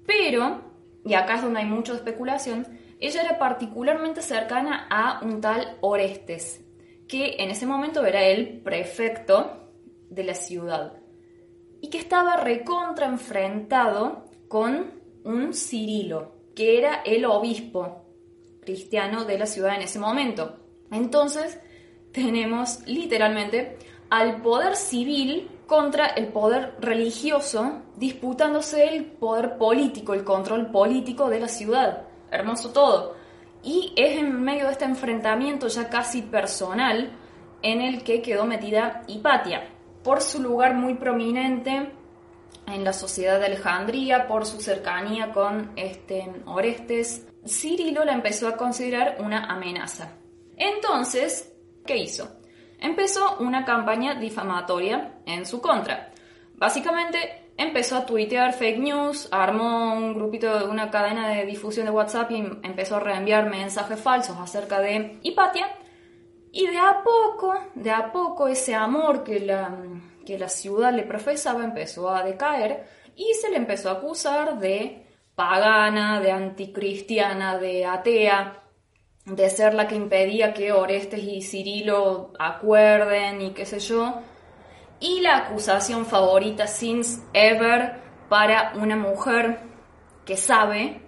Pero, 0.06 0.60
y 1.04 1.14
acá 1.14 1.36
es 1.36 1.42
donde 1.42 1.60
hay 1.60 1.66
mucha 1.66 1.94
especulación, 1.94 2.66
ella 3.00 3.22
era 3.22 3.38
particularmente 3.38 4.20
cercana 4.20 4.86
a 4.90 5.24
un 5.24 5.40
tal 5.40 5.78
Orestes, 5.80 6.62
que 7.08 7.36
en 7.38 7.50
ese 7.50 7.64
momento 7.66 8.04
era 8.04 8.24
el 8.24 8.60
prefecto 8.60 9.70
de 10.10 10.24
la 10.24 10.34
ciudad 10.34 10.92
y 11.80 11.88
que 11.88 11.96
estaba 11.96 12.36
recontra 12.36 13.06
enfrentado 13.06 14.26
con 14.48 15.00
un 15.24 15.54
Cirilo, 15.54 16.34
que 16.54 16.76
era 16.76 16.96
el 17.06 17.24
obispo 17.24 18.04
cristiano 18.60 19.24
de 19.24 19.38
la 19.38 19.46
ciudad 19.46 19.76
en 19.76 19.82
ese 19.82 19.98
momento. 19.98 20.58
Entonces, 20.92 21.58
tenemos 22.12 22.86
literalmente 22.86 23.78
al 24.10 24.42
poder 24.42 24.76
civil 24.76 25.48
contra 25.66 26.06
el 26.08 26.28
poder 26.28 26.76
religioso, 26.80 27.82
disputándose 27.96 28.88
el 28.88 29.06
poder 29.06 29.56
político, 29.56 30.12
el 30.12 30.24
control 30.24 30.70
político 30.70 31.30
de 31.30 31.40
la 31.40 31.48
ciudad 31.48 32.09
hermoso 32.30 32.72
todo. 32.72 33.16
Y 33.62 33.92
es 33.96 34.18
en 34.18 34.40
medio 34.42 34.66
de 34.66 34.72
este 34.72 34.84
enfrentamiento 34.84 35.68
ya 35.68 35.88
casi 35.88 36.22
personal 36.22 37.10
en 37.62 37.80
el 37.80 38.02
que 38.02 38.22
quedó 38.22 38.44
metida 38.44 39.02
Hipatia, 39.06 39.68
por 40.02 40.22
su 40.22 40.42
lugar 40.42 40.74
muy 40.74 40.94
prominente 40.94 41.92
en 42.66 42.84
la 42.84 42.92
sociedad 42.92 43.38
de 43.38 43.46
Alejandría, 43.46 44.26
por 44.26 44.46
su 44.46 44.60
cercanía 44.60 45.32
con 45.32 45.72
este, 45.76 46.30
Orestes, 46.46 47.26
Cirilo 47.46 48.04
la 48.04 48.12
empezó 48.12 48.48
a 48.48 48.56
considerar 48.56 49.16
una 49.20 49.46
amenaza. 49.46 50.12
Entonces, 50.56 51.52
¿qué 51.86 51.96
hizo? 51.96 52.36
Empezó 52.78 53.38
una 53.40 53.64
campaña 53.64 54.14
difamatoria 54.14 55.20
en 55.26 55.44
su 55.46 55.60
contra. 55.60 56.12
Básicamente 56.54 57.49
empezó 57.60 57.96
a 57.96 58.06
tuitear 58.06 58.54
fake 58.54 58.78
news, 58.78 59.28
armó 59.30 59.94
un 59.94 60.14
grupito, 60.14 60.68
una 60.70 60.90
cadena 60.90 61.28
de 61.28 61.44
difusión 61.44 61.84
de 61.84 61.92
WhatsApp 61.92 62.30
y 62.30 62.36
empezó 62.62 62.96
a 62.96 63.00
reenviar 63.00 63.50
mensajes 63.50 64.00
falsos 64.00 64.36
acerca 64.38 64.80
de 64.80 65.18
Hipatia. 65.22 65.68
Y 66.52 66.66
de 66.66 66.78
a 66.78 67.02
poco, 67.04 67.54
de 67.74 67.90
a 67.90 68.10
poco 68.10 68.48
ese 68.48 68.74
amor 68.74 69.22
que 69.22 69.40
la, 69.40 69.76
que 70.26 70.38
la 70.38 70.48
ciudad 70.48 70.92
le 70.92 71.04
profesaba 71.04 71.62
empezó 71.62 72.10
a 72.10 72.24
decaer 72.24 72.86
y 73.14 73.34
se 73.34 73.50
le 73.50 73.58
empezó 73.58 73.90
a 73.90 73.92
acusar 73.92 74.58
de 74.58 75.06
pagana, 75.34 76.20
de 76.20 76.32
anticristiana, 76.32 77.58
de 77.58 77.84
atea, 77.84 78.62
de 79.26 79.50
ser 79.50 79.74
la 79.74 79.86
que 79.86 79.94
impedía 79.94 80.54
que 80.54 80.72
Orestes 80.72 81.22
y 81.22 81.42
Cirilo 81.42 82.32
acuerden 82.38 83.42
y 83.42 83.50
qué 83.50 83.66
sé 83.66 83.78
yo 83.78 84.22
y 85.00 85.20
la 85.20 85.38
acusación 85.38 86.06
favorita 86.06 86.66
since 86.66 87.22
ever 87.32 88.00
para 88.28 88.72
una 88.76 88.96
mujer 88.96 89.60
que 90.24 90.36
sabe, 90.36 91.00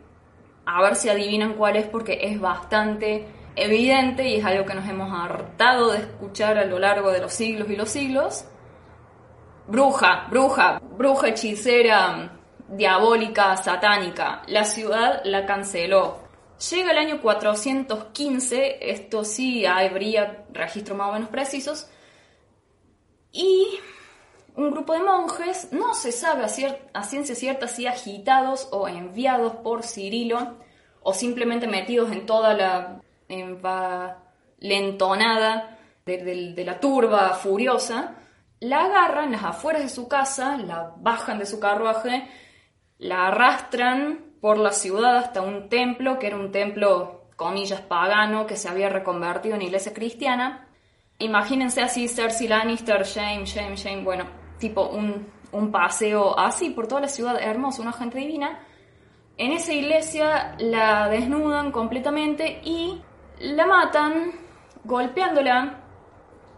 a 0.65 0.83
ver 0.83 0.97
si 0.97 1.09
adivinan 1.09 1.55
cuál 1.55 1.77
es 1.77 1.87
porque 1.87 2.19
es 2.23 2.41
bastante 2.41 3.27
evidente 3.55 4.27
y 4.27 4.37
es 4.37 4.45
algo 4.45 4.65
que 4.65 4.75
nos 4.75 4.89
hemos 4.89 5.13
hartado 5.13 5.93
de 5.93 5.99
escuchar 5.99 6.59
a 6.59 6.65
lo 6.65 6.79
largo 6.79 7.13
de 7.13 7.21
los 7.21 7.33
siglos 7.33 7.69
y 7.69 7.77
los 7.77 7.91
siglos. 7.91 8.47
Bruja, 9.67 10.27
bruja, 10.31 10.81
bruja 10.81 11.29
hechicera, 11.29 12.33
diabólica, 12.69 13.57
satánica. 13.57 14.43
La 14.47 14.65
ciudad 14.65 15.21
la 15.25 15.47
canceló. 15.47 16.19
Llega 16.71 16.93
el 16.93 16.99
año 16.99 17.21
415, 17.21 18.91
esto 18.91 19.25
sí 19.25 19.67
habría 19.67 20.45
registros 20.53 20.97
más 20.97 21.11
o 21.11 21.13
menos 21.13 21.29
precisos, 21.29 21.91
y 23.33 23.81
un 24.55 24.71
grupo 24.71 24.93
de 24.93 25.03
monjes, 25.03 25.73
no 25.73 25.95
se 25.95 26.13
sabe 26.13 26.45
a, 26.45 27.03
ciencia 27.03 27.35
cierta 27.35 27.67
si 27.67 27.87
agitados 27.87 28.69
o 28.71 28.87
enviados 28.87 29.55
por 29.57 29.83
Cirilo, 29.83 30.59
o 31.03 31.15
simplemente 31.15 31.67
metidos 31.67 32.13
en 32.13 32.27
toda 32.27 32.55
la 32.55 33.01
lentonada 34.59 35.79
de, 36.05 36.65
la 36.65 36.79
turba 36.79 37.31
furiosa, 37.31 38.17
la 38.61 38.85
agarran 38.85 39.33
las 39.33 39.43
afueras 39.43 39.83
de 39.83 39.89
su 39.89 40.07
casa, 40.07 40.57
la 40.59 40.95
bajan 40.99 41.39
de 41.39 41.47
su 41.47 41.59
carruaje, 41.59 42.29
la 42.99 43.29
arrastran 43.29 44.37
por 44.41 44.59
la 44.59 44.73
ciudad 44.73 45.17
hasta 45.17 45.41
un 45.41 45.69
templo, 45.69 46.19
que 46.19 46.29
era 46.29 46.37
un 46.37 46.53
templo, 46.53 47.31
comillas, 47.37 47.81
pagano, 47.81 48.47
que 48.47 48.57
se 48.57 48.69
había 48.69 48.89
reconvertido 48.89 49.57
en 49.57 49.63
iglesia 49.63 49.93
cristiana, 49.93 50.69
imagínense 51.25 51.83
así 51.83 52.09
Cersei 52.09 52.49
Lannister, 52.49 53.03
shame, 53.05 53.45
shame, 53.45 53.77
shame, 53.77 54.03
bueno, 54.03 54.25
tipo 54.59 54.89
un, 54.89 55.27
un 55.53 55.71
paseo 55.71 56.39
así 56.39 56.71
por 56.71 56.87
toda 56.87 57.03
la 57.03 57.09
ciudad, 57.09 57.41
hermosa, 57.41 57.83
una 57.83 57.93
gente 57.93 58.19
divina. 58.19 58.61
En 59.37 59.53
esa 59.53 59.73
iglesia 59.73 60.55
la 60.59 61.09
desnudan 61.09 61.73
completamente 61.73 62.61
y 62.65 63.01
la 63.41 63.67
matan 63.67 64.33
golpeándola 64.85 65.81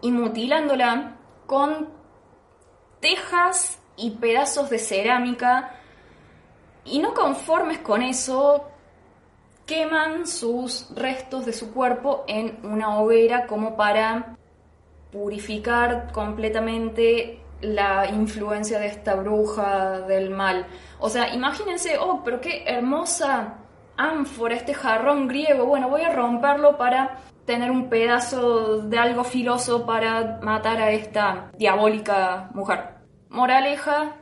y 0.01 0.11
mutilándola 0.11 1.17
con 1.45 1.89
tejas 2.99 3.79
y 3.97 4.11
pedazos 4.11 4.69
de 4.69 4.79
cerámica. 4.79 5.71
Y 6.83 6.99
no 6.99 7.13
conformes 7.13 7.79
con 7.79 8.03
eso, 8.03 8.65
queman 9.65 10.27
sus 10.27 10.93
restos 10.95 11.45
de 11.45 11.53
su 11.53 11.73
cuerpo 11.73 12.23
en 12.27 12.59
una 12.63 12.99
hoguera 12.99 13.47
como 13.47 13.75
para 13.75 14.37
purificar 15.15 16.11
completamente 16.11 17.39
la 17.61 18.05
influencia 18.11 18.79
de 18.79 18.87
esta 18.87 19.15
bruja 19.15 20.01
del 20.01 20.29
mal. 20.29 20.67
O 20.99 21.09
sea, 21.09 21.33
imagínense, 21.33 21.97
oh, 21.97 22.21
pero 22.23 22.41
qué 22.41 22.65
hermosa 22.67 23.59
ánfora, 23.95 24.55
este 24.55 24.73
jarrón 24.73 25.29
griego. 25.29 25.65
Bueno, 25.65 25.87
voy 25.87 26.01
a 26.01 26.11
romperlo 26.11 26.77
para 26.77 27.21
tener 27.45 27.71
un 27.71 27.87
pedazo 27.87 28.81
de 28.81 28.97
algo 28.97 29.23
filoso 29.23 29.85
para 29.85 30.39
matar 30.41 30.81
a 30.81 30.91
esta 30.91 31.49
diabólica 31.57 32.49
mujer. 32.53 32.95
Moraleja, 33.29 34.17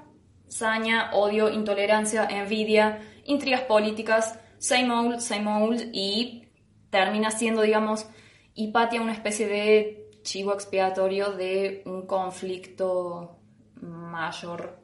saña, 0.47 1.09
odio, 1.13 1.49
intolerancia, 1.49 2.27
envidia, 2.29 2.99
intrigas 3.25 3.61
políticas, 3.61 4.39
same 4.59 4.91
old, 4.91 5.19
same 5.21 5.51
old, 5.51 5.89
y 5.91 6.49
termina 6.91 7.31
siendo, 7.31 7.63
digamos, 7.63 8.07
Hipatia 8.55 9.01
una 9.01 9.13
especie 9.13 9.47
de 9.47 10.02
chivo 10.23 10.53
expiatorio 10.53 11.31
de 11.31 11.83
un 11.85 12.07
conflicto 12.07 13.37
mayor 13.81 14.79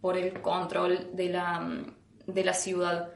por 0.00 0.16
el 0.16 0.40
control 0.40 1.10
de 1.14 1.28
la, 1.28 1.84
de 2.26 2.44
la 2.44 2.54
ciudad. 2.54 3.10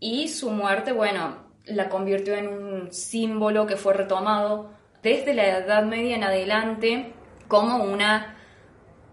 Y 0.00 0.28
su 0.28 0.50
muerte, 0.50 0.92
bueno, 0.92 1.52
la 1.66 1.88
convirtió 1.88 2.34
en 2.34 2.48
un 2.48 2.92
símbolo 2.92 3.66
que 3.66 3.76
fue 3.76 3.94
retomado 3.94 4.70
desde 5.02 5.34
la 5.34 5.58
Edad 5.58 5.84
Media 5.84 6.16
en 6.16 6.24
adelante 6.24 7.12
como 7.46 7.84
una 7.84 8.36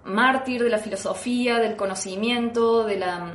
mártir 0.06 0.64
de 0.64 0.70
la 0.70 0.78
filosofía, 0.78 1.60
del 1.60 1.76
conocimiento, 1.76 2.86
de 2.86 2.98
la, 2.98 3.34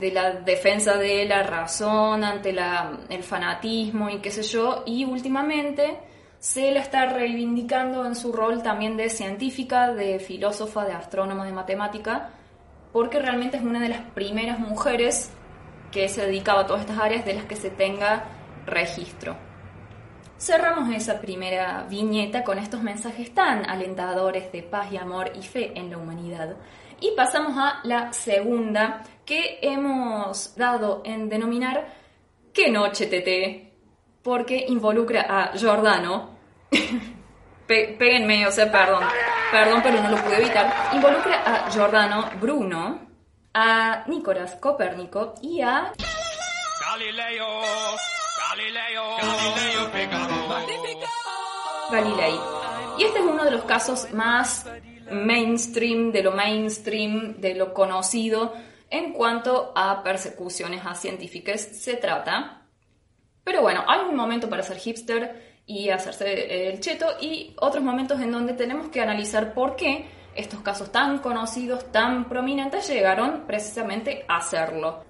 de 0.00 0.10
la 0.10 0.32
defensa 0.32 0.96
de 0.96 1.24
la 1.24 1.42
razón 1.44 2.24
ante 2.24 2.52
la, 2.52 2.98
el 3.08 3.22
fanatismo 3.22 4.10
y 4.10 4.18
qué 4.18 4.30
sé 4.30 4.42
yo, 4.42 4.82
y 4.86 5.04
últimamente 5.04 5.98
se 6.38 6.70
la 6.70 6.80
está 6.80 7.06
reivindicando 7.06 8.06
en 8.06 8.14
su 8.14 8.32
rol 8.32 8.62
también 8.62 8.96
de 8.96 9.10
científica, 9.10 9.92
de 9.92 10.18
filósofa, 10.18 10.84
de 10.84 10.92
astrónoma, 10.92 11.44
de 11.44 11.52
matemática, 11.52 12.30
porque 12.92 13.18
realmente 13.18 13.56
es 13.56 13.62
una 13.62 13.80
de 13.80 13.88
las 13.88 14.00
primeras 14.12 14.58
mujeres 14.58 15.30
que 15.90 16.08
se 16.08 16.26
dedicaba 16.26 16.62
a 16.62 16.66
todas 16.66 16.82
estas 16.82 16.98
áreas 16.98 17.24
de 17.24 17.34
las 17.34 17.44
que 17.44 17.56
se 17.56 17.70
tenga 17.70 18.24
registro. 18.66 19.36
Cerramos 20.38 20.94
esa 20.94 21.20
primera 21.20 21.84
viñeta 21.90 22.44
con 22.44 22.58
estos 22.58 22.82
mensajes 22.82 23.34
tan 23.34 23.68
alentadores 23.68 24.52
de 24.52 24.62
paz 24.62 24.92
y 24.92 24.96
amor 24.96 25.32
y 25.34 25.42
fe 25.42 25.72
en 25.74 25.90
la 25.90 25.98
humanidad. 25.98 26.56
Y 27.00 27.12
pasamos 27.16 27.56
a 27.56 27.80
la 27.82 28.12
segunda 28.12 29.02
que 29.24 29.58
hemos 29.62 30.54
dado 30.56 31.02
en 31.04 31.28
denominar 31.28 31.88
¿Qué 32.52 32.70
noche 32.70 33.06
Tete? 33.06 33.67
Porque 34.22 34.66
involucra 34.68 35.26
a 35.28 35.56
Giordano. 35.56 36.38
péguenme, 37.66 38.46
o 38.46 38.52
sea, 38.52 38.70
perdón. 38.70 39.04
Perdón, 39.50 39.80
pero 39.82 40.02
no 40.02 40.10
lo 40.10 40.16
pude 40.18 40.38
evitar. 40.38 40.90
Involucra 40.92 41.42
a 41.44 41.70
Giordano 41.70 42.30
Bruno, 42.40 43.00
a 43.54 44.04
Nicolás 44.06 44.56
Copérnico 44.60 45.34
y 45.40 45.60
a 45.60 45.92
Galileo. 46.80 47.46
Galileo. 48.48 49.04
Galilei. 51.90 52.34
Y 52.98 53.04
este 53.04 53.18
es 53.20 53.24
uno 53.24 53.44
de 53.44 53.50
los 53.50 53.64
casos 53.64 54.12
más 54.12 54.66
mainstream, 55.10 56.12
de 56.12 56.22
lo 56.22 56.32
mainstream, 56.32 57.40
de 57.40 57.54
lo 57.54 57.72
conocido 57.72 58.52
en 58.90 59.12
cuanto 59.12 59.72
a 59.74 60.02
persecuciones 60.02 60.84
a 60.84 60.94
científicos 60.94 61.60
se 61.60 61.96
trata. 61.96 62.57
Pero 63.48 63.62
bueno, 63.62 63.82
hay 63.88 64.00
un 64.00 64.14
momento 64.14 64.46
para 64.50 64.62
ser 64.62 64.76
hipster 64.76 65.62
y 65.64 65.88
hacerse 65.88 66.68
el 66.68 66.80
cheto 66.80 67.06
y 67.18 67.54
otros 67.58 67.82
momentos 67.82 68.20
en 68.20 68.30
donde 68.30 68.52
tenemos 68.52 68.88
que 68.88 69.00
analizar 69.00 69.54
por 69.54 69.74
qué 69.74 70.06
estos 70.34 70.60
casos 70.60 70.92
tan 70.92 71.20
conocidos, 71.20 71.90
tan 71.90 72.28
prominentes, 72.28 72.86
llegaron 72.90 73.44
precisamente 73.46 74.26
a 74.28 74.36
hacerlo. 74.36 75.02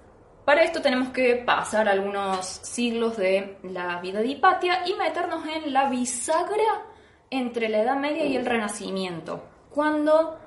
Para 0.45 0.63
esto 0.63 0.81
tenemos 0.81 1.09
que 1.09 1.35
pasar 1.35 1.89
algunos 1.89 2.45
siglos 2.45 3.17
de 3.17 3.57
la 3.63 3.99
vida 3.99 4.21
de 4.21 4.27
Hipatia 4.27 4.87
y 4.87 4.93
meternos 4.93 5.45
en 5.45 5.73
la 5.73 5.89
bisagra 5.89 6.85
entre 7.29 7.67
la 7.67 7.81
Edad 7.81 7.97
Media 7.97 8.23
y 8.23 8.37
el 8.37 8.45
Renacimiento, 8.45 9.43
cuando 9.69 10.39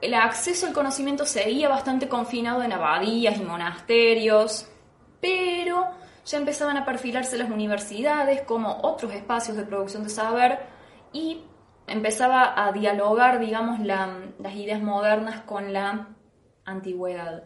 el 0.00 0.14
acceso 0.14 0.66
al 0.66 0.72
conocimiento 0.72 1.24
seguía 1.24 1.68
bastante 1.68 2.08
confinado 2.08 2.64
en 2.64 2.72
abadías 2.72 3.38
y 3.38 3.44
monasterios, 3.44 4.68
pero 5.20 5.86
ya 6.28 6.36
empezaban 6.36 6.76
a 6.76 6.84
perfilarse 6.84 7.38
las 7.38 7.50
universidades 7.50 8.42
como 8.42 8.80
otros 8.82 9.14
espacios 9.14 9.56
de 9.56 9.64
producción 9.64 10.04
de 10.04 10.10
saber 10.10 10.58
y 11.12 11.40
empezaba 11.86 12.66
a 12.66 12.70
dialogar, 12.72 13.40
digamos, 13.40 13.80
las 13.80 14.54
ideas 14.54 14.82
modernas 14.82 15.40
con 15.40 15.72
la 15.72 16.08
antigüedad. 16.66 17.44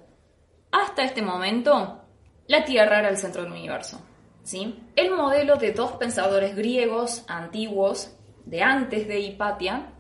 Hasta 0.73 1.05
este 1.05 1.23
momento, 1.23 2.03
la 2.49 2.65
Tierra 2.65 2.99
era 2.99 3.09
el 3.09 3.19
centro 3.19 3.43
del 3.43 3.53
universo. 3.53 4.01
¿sí? 4.43 4.83
El 4.97 5.13
modelo 5.13 5.57
de 5.57 5.73
dos 5.73 5.93
pensadores 5.93 6.57
griegos 6.57 7.25
antiguos, 7.29 8.17
de 8.45 8.63
antes 8.63 9.07
de 9.07 9.21
Hipatia, 9.21 9.93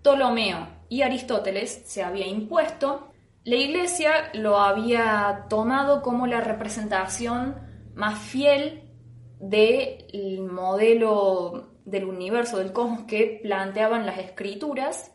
Ptolomeo 0.00 0.66
y 0.88 1.02
Aristóteles, 1.02 1.82
se 1.84 2.02
había 2.02 2.26
impuesto. 2.26 3.10
La 3.44 3.56
Iglesia 3.56 4.30
lo 4.32 4.58
había 4.58 5.44
tomado 5.50 6.00
como 6.00 6.26
la 6.26 6.40
representación 6.40 7.73
más 7.94 8.18
fiel 8.18 8.82
del 9.40 10.40
modelo 10.42 11.74
del 11.84 12.04
universo, 12.04 12.58
del 12.58 12.72
cosmos 12.72 13.04
que 13.04 13.40
planteaban 13.42 14.06
las 14.06 14.18
escrituras. 14.18 15.12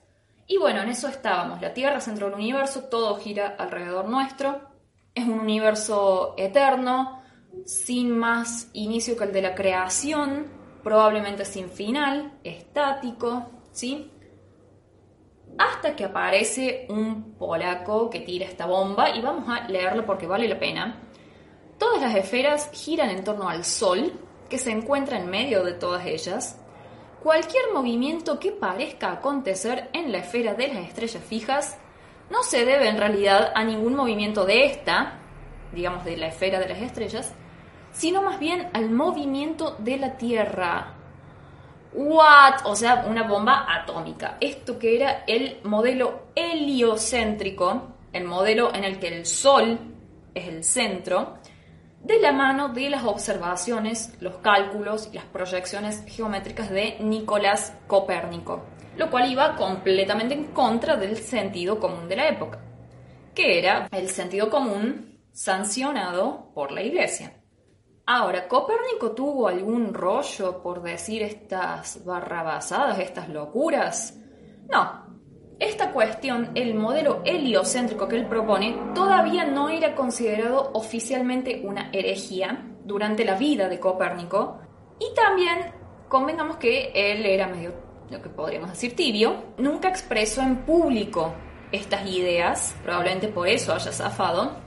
Y 0.47 0.57
bueno, 0.57 0.81
en 0.81 0.89
eso 0.89 1.07
estábamos. 1.07 1.61
La 1.61 1.73
Tierra, 1.73 1.99
centro 1.99 2.27
del 2.27 2.35
universo, 2.35 2.85
todo 2.85 3.17
gira 3.17 3.55
alrededor 3.57 4.07
nuestro. 4.07 4.61
Es 5.13 5.25
un 5.25 5.39
universo 5.39 6.35
eterno, 6.37 7.21
sin 7.65 8.17
más 8.17 8.69
inicio 8.73 9.17
que 9.17 9.25
el 9.25 9.33
de 9.33 9.41
la 9.41 9.55
creación, 9.55 10.47
probablemente 10.83 11.45
sin 11.45 11.69
final, 11.69 12.39
estático, 12.43 13.49
¿sí? 13.71 14.11
Hasta 15.57 15.95
que 15.95 16.05
aparece 16.05 16.85
un 16.89 17.33
polaco 17.33 18.09
que 18.09 18.21
tira 18.21 18.45
esta 18.45 18.65
bomba 18.65 19.09
y 19.09 19.21
vamos 19.21 19.49
a 19.49 19.67
leerlo 19.67 20.05
porque 20.05 20.27
vale 20.27 20.47
la 20.47 20.59
pena. 20.59 21.08
Todas 21.79 22.01
las 22.01 22.13
esferas 22.15 22.69
giran 22.73 23.09
en 23.09 23.23
torno 23.23 23.47
al 23.47 23.63
Sol, 23.63 24.11
que 24.49 24.57
se 24.57 24.69
encuentra 24.69 25.17
en 25.17 25.29
medio 25.29 25.63
de 25.63 25.71
todas 25.73 26.05
ellas. 26.05 26.59
Cualquier 27.23 27.73
movimiento 27.73 28.37
que 28.37 28.51
parezca 28.51 29.13
acontecer 29.13 29.89
en 29.93 30.11
la 30.11 30.19
esfera 30.19 30.53
de 30.53 30.67
las 30.67 30.85
estrellas 30.85 31.23
fijas 31.23 31.77
no 32.29 32.43
se 32.43 32.65
debe 32.65 32.89
en 32.89 32.97
realidad 32.97 33.53
a 33.55 33.63
ningún 33.63 33.95
movimiento 33.95 34.45
de 34.45 34.65
esta, 34.65 35.19
digamos 35.73 36.03
de 36.03 36.17
la 36.17 36.27
esfera 36.27 36.59
de 36.59 36.67
las 36.69 36.81
estrellas, 36.81 37.33
sino 37.91 38.21
más 38.21 38.39
bien 38.39 38.69
al 38.73 38.89
movimiento 38.89 39.75
de 39.79 39.97
la 39.97 40.17
Tierra. 40.17 40.95
What? 41.93 42.65
O 42.65 42.75
sea, 42.75 43.05
una 43.07 43.23
bomba 43.23 43.65
atómica. 43.67 44.37
Esto 44.41 44.77
que 44.77 44.95
era 44.95 45.23
el 45.27 45.59
modelo 45.63 46.27
heliocéntrico, 46.35 47.95
el 48.11 48.25
modelo 48.25 48.73
en 48.73 48.83
el 48.83 48.99
que 48.99 49.07
el 49.07 49.25
Sol 49.25 49.79
es 50.33 50.47
el 50.47 50.63
centro, 50.63 51.38
de 52.01 52.19
la 52.19 52.31
mano 52.31 52.69
de 52.69 52.89
las 52.89 53.03
observaciones, 53.03 54.15
los 54.19 54.37
cálculos 54.37 55.09
y 55.11 55.15
las 55.15 55.25
proyecciones 55.25 56.03
geométricas 56.07 56.69
de 56.69 56.97
Nicolás 56.99 57.73
Copérnico 57.87 58.63
lo 58.99 59.09
cual 59.09 59.31
iba 59.31 59.55
completamente 59.55 60.33
en 60.33 60.51
contra 60.51 60.97
del 60.97 61.15
sentido 61.17 61.79
común 61.79 62.09
de 62.09 62.17
la 62.17 62.27
época, 62.27 62.59
que 63.33 63.57
era 63.57 63.87
el 63.91 64.09
sentido 64.09 64.49
común 64.49 65.17
sancionado 65.31 66.51
por 66.53 66.73
la 66.73 66.83
Iglesia. 66.83 67.33
Ahora, 68.05 68.45
¿Copérnico 68.47 69.11
tuvo 69.11 69.47
algún 69.47 69.93
rollo 69.93 70.61
por 70.61 70.81
decir 70.81 71.23
estas 71.23 72.03
barrabasadas, 72.03 72.99
estas 72.99 73.29
locuras? 73.29 74.19
No. 74.67 75.07
Esta 75.59 75.91
cuestión, 75.91 76.51
el 76.55 76.73
modelo 76.73 77.21
heliocéntrico 77.25 78.07
que 78.07 78.15
él 78.15 78.27
propone, 78.27 78.77
todavía 78.95 79.43
no 79.43 79.67
era 79.67 79.93
considerado 79.93 80.71
oficialmente 80.73 81.61
una 81.65 81.89
herejía 81.91 82.65
durante 82.85 83.25
la 83.25 83.35
vida 83.35 83.67
de 83.67 83.77
Copérnico, 83.77 84.59
y 84.99 85.13
también 85.13 85.73
convengamos 86.07 86.57
que 86.57 86.91
él 86.95 87.25
era 87.25 87.47
medio 87.47 87.73
lo 88.09 88.21
que 88.21 88.29
podríamos 88.29 88.71
decir 88.71 88.95
tibio, 88.95 89.53
nunca 89.57 89.89
expresó 89.89 90.41
en 90.41 90.63
público 90.63 91.33
estas 91.73 92.07
ideas, 92.07 92.75
probablemente 92.83 93.27
por 93.27 93.47
eso 93.47 93.73
haya 93.73 93.91
zafado, 93.91 94.57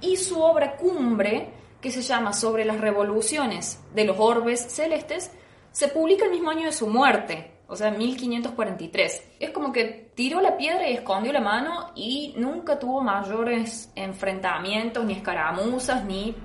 y 0.00 0.16
su 0.16 0.42
obra 0.42 0.76
cumbre, 0.76 1.54
que 1.80 1.92
se 1.92 2.02
llama 2.02 2.32
Sobre 2.32 2.64
las 2.64 2.80
revoluciones 2.80 3.82
de 3.94 4.04
los 4.04 4.16
orbes 4.18 4.60
celestes, 4.60 5.30
se 5.70 5.88
publica 5.88 6.24
el 6.24 6.32
mismo 6.32 6.50
año 6.50 6.66
de 6.66 6.72
su 6.72 6.88
muerte, 6.88 7.52
o 7.72 7.76
sea, 7.76 7.90
1543. 7.90 9.30
Es 9.40 9.50
como 9.50 9.72
que 9.72 10.12
tiró 10.14 10.40
la 10.40 10.56
piedra 10.56 10.88
y 10.88 10.94
escondió 10.94 11.32
la 11.32 11.40
mano 11.40 11.92
y 11.94 12.34
nunca 12.36 12.78
tuvo 12.78 13.00
mayores 13.00 13.90
enfrentamientos, 13.96 15.04
ni 15.04 15.14
escaramuzas, 15.14 16.04
ni 16.04 16.36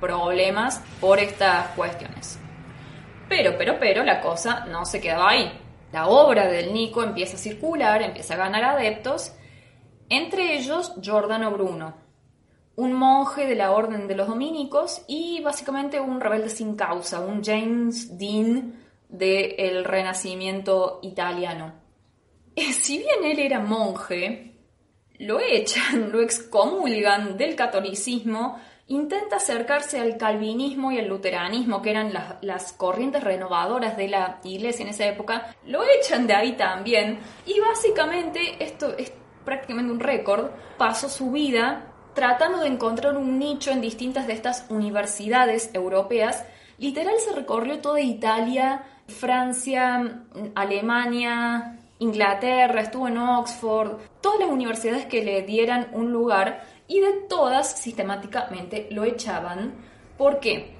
problemas 0.00 0.82
por 1.00 1.18
estas 1.18 1.68
cuestiones. 1.68 2.38
Pero, 3.28 3.54
pero, 3.56 3.78
pero, 3.78 4.04
la 4.04 4.20
cosa 4.20 4.66
no 4.66 4.84
se 4.84 5.00
quedaba 5.00 5.30
ahí 5.30 5.60
la 5.94 6.08
obra 6.08 6.48
del 6.48 6.74
Nico 6.74 7.04
empieza 7.04 7.36
a 7.36 7.38
circular, 7.38 8.02
empieza 8.02 8.34
a 8.34 8.38
ganar 8.38 8.64
adeptos, 8.64 9.32
entre 10.08 10.56
ellos 10.56 10.92
Giordano 11.00 11.52
Bruno, 11.52 11.94
un 12.74 12.94
monje 12.94 13.46
de 13.46 13.54
la 13.54 13.70
orden 13.70 14.08
de 14.08 14.16
los 14.16 14.26
dominicos 14.26 15.02
y 15.06 15.40
básicamente 15.40 16.00
un 16.00 16.20
rebelde 16.20 16.48
sin 16.48 16.74
causa, 16.74 17.20
un 17.20 17.44
James 17.44 18.18
Dean 18.18 18.74
del 19.08 19.84
renacimiento 19.84 21.00
italiano. 21.02 21.74
Si 22.56 22.98
bien 22.98 23.24
él 23.24 23.38
era 23.40 23.60
monje, 23.60 24.54
lo 25.18 25.40
echan, 25.40 26.10
lo 26.12 26.20
excomulgan 26.20 27.36
del 27.36 27.56
catolicismo, 27.56 28.58
intenta 28.86 29.36
acercarse 29.36 29.98
al 29.98 30.16
calvinismo 30.16 30.92
y 30.92 30.98
al 30.98 31.08
luteranismo, 31.08 31.80
que 31.80 31.90
eran 31.90 32.12
las, 32.12 32.36
las, 32.42 32.72
corrientes 32.72 33.24
renovadoras 33.24 33.96
de 33.96 34.08
la 34.08 34.40
iglesia 34.44 34.82
en 34.82 34.90
esa 34.90 35.06
época, 35.06 35.54
lo 35.66 35.82
echan 35.84 36.26
de 36.26 36.34
ahí 36.34 36.52
también. 36.52 37.18
Y 37.46 37.58
básicamente, 37.60 38.62
esto 38.62 38.96
es 38.96 39.12
prácticamente 39.44 39.92
un 39.92 40.00
récord, 40.00 40.50
pasó 40.76 41.08
su 41.08 41.30
vida 41.30 41.90
tratando 42.14 42.60
de 42.60 42.68
encontrar 42.68 43.16
un 43.16 43.38
nicho 43.38 43.70
en 43.70 43.80
distintas 43.80 44.26
de 44.26 44.32
estas 44.32 44.66
universidades 44.70 45.70
europeas. 45.74 46.44
Literal 46.78 47.14
se 47.18 47.32
recorrió 47.32 47.80
toda 47.80 48.00
Italia, 48.00 48.84
Francia, 49.06 50.24
Alemania, 50.54 51.78
Inglaterra, 51.98 52.80
estuvo 52.80 53.08
en 53.08 53.18
Oxford, 53.18 53.98
todas 54.20 54.40
las 54.40 54.48
universidades 54.48 55.06
que 55.06 55.22
le 55.22 55.42
dieran 55.42 55.88
un 55.92 56.12
lugar 56.12 56.64
y 56.88 57.00
de 57.00 57.12
todas 57.28 57.78
sistemáticamente 57.78 58.88
lo 58.90 59.04
echaban. 59.04 59.74
¿Por 60.18 60.40
qué? 60.40 60.74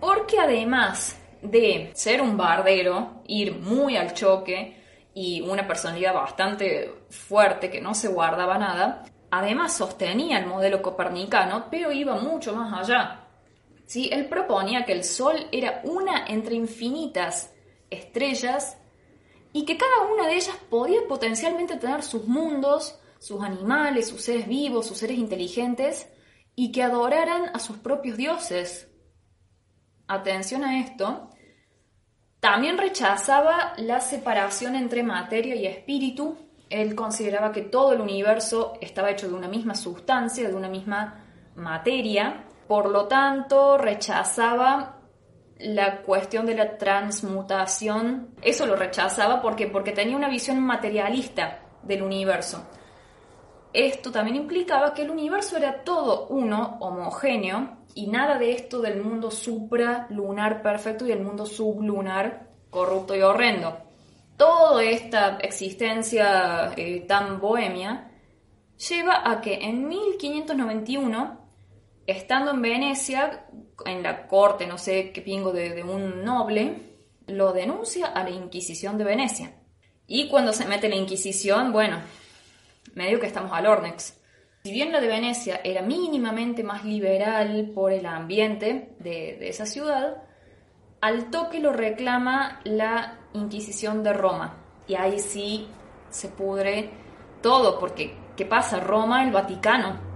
Porque 0.00 0.38
además 0.38 1.20
de 1.42 1.90
ser 1.94 2.20
un 2.20 2.36
bardero, 2.36 3.22
ir 3.26 3.54
muy 3.56 3.96
al 3.96 4.12
choque 4.12 4.76
y 5.14 5.40
una 5.40 5.66
personalidad 5.66 6.14
bastante 6.14 7.04
fuerte 7.10 7.70
que 7.70 7.80
no 7.80 7.94
se 7.94 8.08
guardaba 8.08 8.58
nada, 8.58 9.04
además 9.30 9.76
sostenía 9.76 10.38
el 10.38 10.46
modelo 10.46 10.82
copernicano, 10.82 11.66
pero 11.70 11.92
iba 11.92 12.16
mucho 12.16 12.54
más 12.54 12.72
allá. 12.72 13.27
¿Sí? 13.88 14.10
Él 14.12 14.28
proponía 14.28 14.84
que 14.84 14.92
el 14.92 15.02
Sol 15.02 15.48
era 15.50 15.80
una 15.82 16.26
entre 16.26 16.54
infinitas 16.54 17.54
estrellas 17.88 18.76
y 19.54 19.64
que 19.64 19.78
cada 19.78 20.12
una 20.12 20.26
de 20.26 20.34
ellas 20.34 20.58
podía 20.68 21.00
potencialmente 21.08 21.76
tener 21.76 22.02
sus 22.02 22.26
mundos, 22.28 23.00
sus 23.18 23.42
animales, 23.42 24.08
sus 24.08 24.20
seres 24.20 24.46
vivos, 24.46 24.86
sus 24.86 24.98
seres 24.98 25.16
inteligentes, 25.16 26.06
y 26.54 26.70
que 26.70 26.82
adoraran 26.82 27.46
a 27.54 27.58
sus 27.60 27.78
propios 27.78 28.18
dioses. 28.18 28.90
Atención 30.06 30.64
a 30.64 30.80
esto. 30.80 31.30
También 32.40 32.76
rechazaba 32.76 33.72
la 33.78 34.00
separación 34.00 34.76
entre 34.76 35.02
materia 35.02 35.54
y 35.54 35.64
espíritu. 35.64 36.36
Él 36.68 36.94
consideraba 36.94 37.52
que 37.52 37.62
todo 37.62 37.94
el 37.94 38.02
universo 38.02 38.74
estaba 38.82 39.10
hecho 39.10 39.28
de 39.28 39.34
una 39.34 39.48
misma 39.48 39.74
sustancia, 39.74 40.46
de 40.46 40.54
una 40.54 40.68
misma 40.68 41.24
materia. 41.56 42.47
Por 42.68 42.90
lo 42.90 43.08
tanto, 43.08 43.78
rechazaba 43.78 44.98
la 45.58 46.02
cuestión 46.02 46.46
de 46.46 46.54
la 46.54 46.76
transmutación, 46.76 48.34
eso 48.42 48.66
lo 48.66 48.76
rechazaba 48.76 49.40
porque, 49.40 49.66
porque 49.66 49.92
tenía 49.92 50.16
una 50.16 50.28
visión 50.28 50.60
materialista 50.60 51.60
del 51.82 52.02
universo. 52.02 52.64
Esto 53.72 54.12
también 54.12 54.36
implicaba 54.36 54.94
que 54.94 55.02
el 55.02 55.10
universo 55.10 55.56
era 55.56 55.82
todo 55.82 56.26
uno, 56.28 56.76
homogéneo, 56.80 57.78
y 57.94 58.06
nada 58.06 58.38
de 58.38 58.52
esto 58.52 58.80
del 58.80 59.02
mundo 59.02 59.30
supralunar 59.30 60.62
perfecto 60.62 61.06
y 61.06 61.12
el 61.12 61.22
mundo 61.22 61.46
sublunar 61.46 62.48
corrupto 62.70 63.16
y 63.16 63.22
horrendo. 63.22 63.78
Toda 64.36 64.84
esta 64.84 65.38
existencia 65.38 66.72
eh, 66.76 67.00
tan 67.08 67.40
bohemia 67.40 68.12
lleva 68.88 69.28
a 69.28 69.40
que 69.40 69.54
en 69.54 69.88
1591 69.88 71.47
estando 72.08 72.52
en 72.52 72.62
Venecia, 72.62 73.44
en 73.84 74.02
la 74.02 74.26
corte, 74.26 74.66
no 74.66 74.78
sé 74.78 75.12
qué 75.12 75.20
pingo 75.20 75.52
de, 75.52 75.82
un 75.84 76.24
noble, 76.24 76.96
lo 77.26 77.52
denuncia 77.52 78.06
a 78.06 78.24
la 78.24 78.30
Inquisición 78.30 78.96
de 78.96 79.04
Venecia. 79.04 79.52
Y 80.06 80.28
cuando 80.28 80.54
se 80.54 80.64
mete 80.64 80.88
la 80.88 80.96
Inquisición, 80.96 81.70
bueno, 81.70 82.00
medio 82.94 83.20
que 83.20 83.26
estamos 83.26 83.52
al 83.52 83.66
Ornex. 83.66 84.18
Si 84.64 84.72
bien 84.72 84.90
la 84.90 85.02
de 85.02 85.06
Venecia 85.06 85.60
era 85.62 85.82
mínimamente 85.82 86.64
más 86.64 86.82
liberal 86.82 87.72
por 87.74 87.92
el 87.92 88.06
ambiente 88.06 88.96
de, 89.00 89.36
de 89.38 89.48
esa 89.50 89.66
ciudad, 89.66 90.22
al 91.02 91.30
toque 91.30 91.60
lo 91.60 91.74
reclama 91.74 92.60
la 92.64 93.18
Inquisición 93.34 94.02
de 94.02 94.14
Roma. 94.14 94.64
Y 94.86 94.94
ahí 94.94 95.18
sí 95.18 95.68
se 96.08 96.28
pudre 96.28 96.88
todo, 97.42 97.78
porque 97.78 98.16
¿qué 98.34 98.46
pasa? 98.46 98.80
Roma, 98.80 99.24
el 99.24 99.30
Vaticano, 99.30 100.07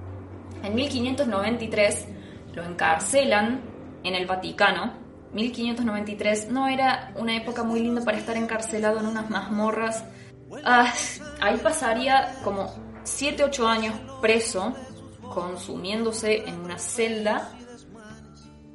en 0.62 0.74
1593 0.74 2.06
lo 2.54 2.64
encarcelan 2.64 3.60
en 4.04 4.14
el 4.14 4.26
Vaticano. 4.26 4.94
1593 5.32 6.50
no 6.50 6.68
era 6.68 7.12
una 7.16 7.36
época 7.36 7.62
muy 7.62 7.80
linda 7.80 8.02
para 8.04 8.18
estar 8.18 8.36
encarcelado 8.36 9.00
en 9.00 9.06
unas 9.06 9.30
mazmorras. 9.30 10.04
Ah, 10.64 10.92
ahí 11.40 11.56
pasaría 11.56 12.34
como 12.44 12.66
7-8 13.04 13.66
años 13.66 13.94
preso, 14.20 14.74
consumiéndose 15.32 16.44
en 16.46 16.60
una 16.60 16.78
celda. 16.78 17.50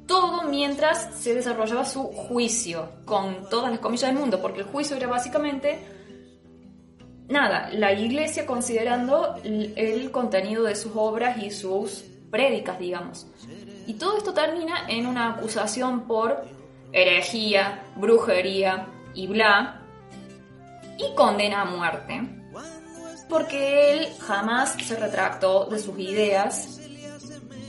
Todo 0.06 0.48
mientras 0.48 1.14
se 1.14 1.34
desarrollaba 1.34 1.84
su 1.84 2.02
juicio, 2.04 2.90
con 3.04 3.48
todas 3.48 3.70
las 3.70 3.78
comillas 3.78 4.10
del 4.10 4.18
mundo, 4.18 4.40
porque 4.40 4.60
el 4.60 4.66
juicio 4.66 4.96
era 4.96 5.06
básicamente 5.06 5.97
nada, 7.28 7.70
la 7.72 7.92
iglesia 7.92 8.46
considerando 8.46 9.36
el 9.44 10.10
contenido 10.10 10.64
de 10.64 10.74
sus 10.74 10.92
obras 10.94 11.42
y 11.42 11.50
sus 11.50 12.04
prédicas, 12.30 12.78
digamos. 12.78 13.26
Y 13.86 13.94
todo 13.94 14.18
esto 14.18 14.34
termina 14.34 14.86
en 14.88 15.06
una 15.06 15.30
acusación 15.30 16.06
por 16.06 16.44
herejía, 16.92 17.82
brujería 17.96 18.88
y 19.14 19.26
bla, 19.26 19.82
y 20.98 21.14
condena 21.14 21.62
a 21.62 21.64
muerte. 21.64 22.22
Porque 23.28 23.92
él 23.92 24.08
jamás 24.20 24.74
se 24.82 24.96
retractó 24.96 25.66
de 25.66 25.78
sus 25.78 25.98
ideas, 25.98 26.80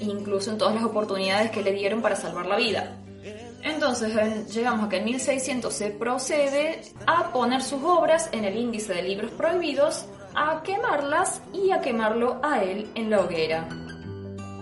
incluso 0.01 0.51
en 0.51 0.57
todas 0.57 0.75
las 0.75 0.83
oportunidades 0.83 1.51
que 1.51 1.61
le 1.61 1.73
dieron 1.73 2.01
para 2.01 2.15
salvar 2.15 2.45
la 2.45 2.55
vida. 2.55 2.97
Entonces 3.63 4.53
llegamos 4.53 4.85
a 4.85 4.89
que 4.89 4.97
en 4.97 5.05
1600 5.05 5.73
se 5.73 5.91
procede 5.91 6.81
a 7.05 7.31
poner 7.31 7.61
sus 7.61 7.81
obras 7.83 8.29
en 8.31 8.45
el 8.45 8.55
índice 8.57 8.93
de 8.93 9.03
libros 9.03 9.31
prohibidos, 9.31 10.05
a 10.35 10.61
quemarlas 10.63 11.41
y 11.53 11.71
a 11.71 11.81
quemarlo 11.81 12.39
a 12.43 12.63
él 12.63 12.89
en 12.95 13.09
la 13.09 13.21
hoguera. 13.21 13.67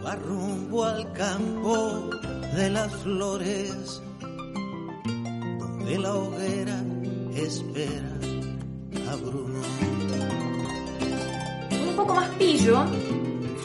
Va 0.05 0.15
rumbo 0.15 0.85
al 0.85 1.11
campo 1.13 2.09
de 2.55 2.69
las 2.69 2.91
flores, 2.97 4.01
donde 5.59 5.99
la 5.99 6.13
hoguera 6.13 6.83
espera 7.35 8.17
a 9.11 9.15
Bruno. 9.15 9.61
Un 11.89 11.95
poco 11.95 12.15
más 12.15 12.29
pillo 12.35 12.85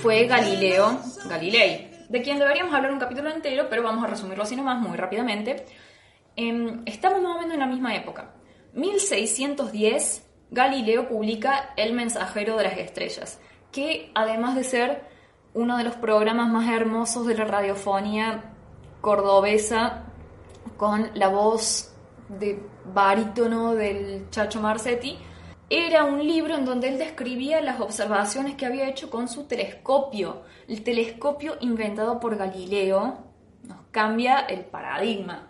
fue 0.02 0.26
Galileo 0.26 0.98
Galilei 1.28 1.91
de 2.12 2.20
quien 2.20 2.38
deberíamos 2.38 2.74
hablar 2.74 2.92
un 2.92 2.98
capítulo 2.98 3.30
entero, 3.30 3.68
pero 3.70 3.82
vamos 3.82 4.04
a 4.04 4.06
resumirlo 4.06 4.42
así 4.42 4.54
nomás 4.54 4.78
muy 4.78 4.98
rápidamente. 4.98 5.64
Em, 6.36 6.82
estamos 6.84 7.22
más 7.22 7.36
o 7.36 7.38
menos 7.40 7.54
en 7.54 7.60
la 7.60 7.66
misma 7.66 7.96
época. 7.96 8.34
1610, 8.74 10.28
Galileo 10.50 11.08
publica 11.08 11.72
El 11.74 11.94
mensajero 11.94 12.58
de 12.58 12.64
las 12.64 12.76
estrellas, 12.76 13.40
que 13.72 14.10
además 14.14 14.56
de 14.56 14.64
ser 14.64 15.04
uno 15.54 15.78
de 15.78 15.84
los 15.84 15.96
programas 15.96 16.50
más 16.50 16.68
hermosos 16.70 17.26
de 17.26 17.34
la 17.34 17.46
radiofonía 17.46 18.52
cordobesa, 19.00 20.04
con 20.76 21.12
la 21.14 21.28
voz 21.28 21.94
de 22.28 22.62
barítono 22.92 23.74
del 23.74 24.28
Chacho 24.28 24.60
Marcetti, 24.60 25.16
era 25.72 26.04
un 26.04 26.26
libro 26.26 26.54
en 26.54 26.66
donde 26.66 26.88
él 26.88 26.98
describía 26.98 27.62
las 27.62 27.80
observaciones 27.80 28.56
que 28.56 28.66
había 28.66 28.90
hecho 28.90 29.08
con 29.08 29.26
su 29.26 29.44
telescopio. 29.44 30.42
El 30.68 30.82
telescopio 30.82 31.56
inventado 31.60 32.20
por 32.20 32.36
Galileo 32.36 33.24
nos 33.62 33.78
cambia 33.90 34.40
el 34.40 34.66
paradigma. 34.66 35.48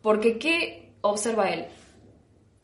Porque 0.00 0.38
¿qué 0.38 0.94
observa 1.00 1.50
él? 1.50 1.66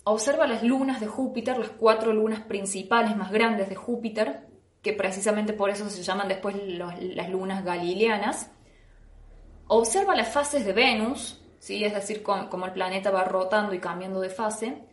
Observa 0.05 0.47
las 0.47 0.63
lunas 0.63 1.01
de 1.01 1.09
Júpiter, 1.09 1.59
las 1.59 1.71
cuatro 1.71 2.13
lunas 2.13 2.43
principales 2.43 3.17
más 3.17 3.33
grandes 3.33 3.69
de 3.69 3.75
Júpiter, 3.75 4.47
que 4.81 4.93
precisamente 4.93 5.53
por 5.53 5.69
eso 5.69 5.91
se 5.91 6.05
llaman 6.05 6.29
después 6.29 6.55
las 6.65 7.29
lunas 7.29 7.65
galileanas. 7.65 8.53
Observa 9.67 10.15
las 10.15 10.29
fases 10.29 10.65
de 10.65 10.73
Venus, 10.73 11.43
¿sí? 11.59 11.85
es 11.85 11.93
decir, 11.93 12.23
como 12.23 12.67
el 12.67 12.73
planeta 12.73 13.11
va 13.11 13.25
rotando 13.25 13.75
y 13.75 13.81
cambiando 13.81 14.21
de 14.21 14.31
fase 14.31 14.90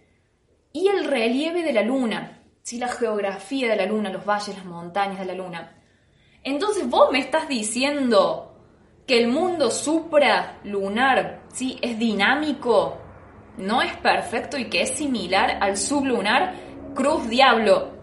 y 0.77 0.87
el 0.89 1.05
relieve 1.05 1.63
de 1.63 1.73
la 1.73 1.81
luna, 1.81 2.43
¿sí? 2.61 2.77
la 2.77 2.87
geografía 2.87 3.67
de 3.67 3.75
la 3.75 3.87
luna, 3.87 4.11
los 4.11 4.23
valles, 4.23 4.55
las 4.55 4.65
montañas 4.65 5.17
de 5.17 5.25
la 5.25 5.33
luna. 5.33 5.75
Entonces 6.43 6.87
vos 6.87 7.11
me 7.11 7.17
estás 7.17 7.47
diciendo 7.47 8.55
que 9.07 9.17
el 9.19 9.27
mundo 9.27 9.71
supralunar 9.71 11.41
¿sí? 11.51 11.79
es 11.81 11.97
dinámico, 11.97 12.99
no 13.57 13.81
es 13.81 13.95
perfecto 13.97 14.55
y 14.57 14.65
que 14.65 14.83
es 14.83 14.91
similar 14.91 15.57
al 15.61 15.77
sublunar, 15.77 16.53
cruz 16.93 17.27
diablo. 17.27 17.93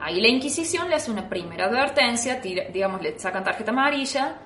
Ahí 0.00 0.22
la 0.22 0.28
Inquisición 0.28 0.88
le 0.88 0.94
hace 0.94 1.10
una 1.10 1.28
primera 1.28 1.66
advertencia, 1.66 2.40
digamos, 2.40 3.02
le 3.02 3.18
sacan 3.18 3.44
tarjeta 3.44 3.70
amarilla 3.70 4.45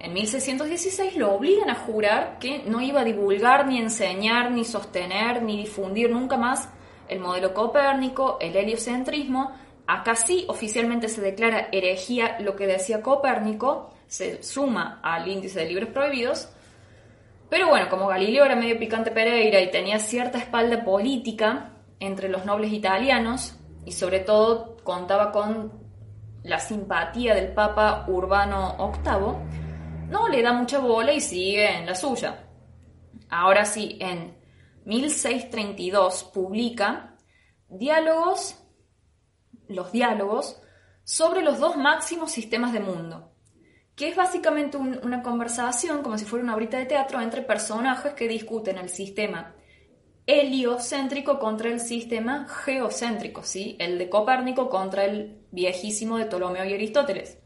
en 0.00 0.14
1616 0.14 1.16
lo 1.16 1.34
obligan 1.34 1.68
a 1.68 1.74
jurar 1.74 2.38
que 2.38 2.62
no 2.64 2.80
iba 2.80 3.02
a 3.02 3.04
divulgar, 3.04 3.66
ni 3.66 3.78
enseñar, 3.78 4.50
ni 4.50 4.64
sostener, 4.64 5.42
ni 5.42 5.58
difundir 5.58 6.10
nunca 6.10 6.38
más 6.38 6.70
el 7.06 7.20
modelo 7.20 7.52
copérnico, 7.52 8.38
el 8.40 8.56
heliocentrismo. 8.56 9.52
Acá 9.86 10.14
sí 10.14 10.46
oficialmente 10.48 11.08
se 11.08 11.20
declara 11.20 11.68
herejía 11.70 12.38
lo 12.40 12.56
que 12.56 12.66
decía 12.66 13.02
Copérnico, 13.02 13.90
se 14.06 14.42
suma 14.42 15.00
al 15.02 15.28
índice 15.28 15.58
de 15.60 15.66
libros 15.66 15.90
prohibidos. 15.90 16.48
Pero 17.50 17.68
bueno, 17.68 17.88
como 17.90 18.06
Galileo 18.06 18.44
era 18.44 18.56
medio 18.56 18.78
picante 18.78 19.10
Pereira 19.10 19.60
y 19.60 19.70
tenía 19.70 19.98
cierta 19.98 20.38
espalda 20.38 20.82
política 20.82 21.72
entre 21.98 22.28
los 22.28 22.46
nobles 22.46 22.72
italianos, 22.72 23.58
y 23.84 23.92
sobre 23.92 24.20
todo 24.20 24.76
contaba 24.82 25.30
con 25.30 25.72
la 26.42 26.58
simpatía 26.58 27.34
del 27.34 27.52
Papa 27.52 28.06
Urbano 28.08 28.76
VIII, 28.78 29.59
no 30.10 30.28
le 30.28 30.42
da 30.42 30.52
mucha 30.52 30.78
bola 30.78 31.12
y 31.12 31.20
sigue 31.20 31.78
en 31.78 31.86
la 31.86 31.94
suya. 31.94 32.44
Ahora 33.28 33.64
sí, 33.64 33.96
en 34.00 34.36
1632 34.84 36.24
publica 36.34 37.16
Diálogos, 37.68 38.56
los 39.68 39.92
diálogos, 39.92 40.60
sobre 41.04 41.42
los 41.42 41.60
dos 41.60 41.76
máximos 41.76 42.32
sistemas 42.32 42.72
de 42.72 42.80
mundo, 42.80 43.32
que 43.94 44.08
es 44.08 44.16
básicamente 44.16 44.76
una 44.76 45.22
conversación, 45.22 46.02
como 46.02 46.18
si 46.18 46.24
fuera 46.24 46.44
una 46.44 46.56
horita 46.56 46.78
de 46.78 46.86
teatro, 46.86 47.20
entre 47.20 47.42
personajes 47.42 48.14
que 48.14 48.26
discuten 48.26 48.78
el 48.78 48.88
sistema 48.88 49.54
heliocéntrico 50.26 51.38
contra 51.38 51.70
el 51.70 51.80
sistema 51.80 52.46
geocéntrico, 52.48 53.44
¿sí? 53.44 53.76
el 53.78 53.98
de 53.98 54.08
Copérnico 54.08 54.68
contra 54.68 55.04
el 55.04 55.44
viejísimo 55.52 56.18
de 56.18 56.26
Ptolomeo 56.26 56.64
y 56.64 56.74
Aristóteles. 56.74 57.39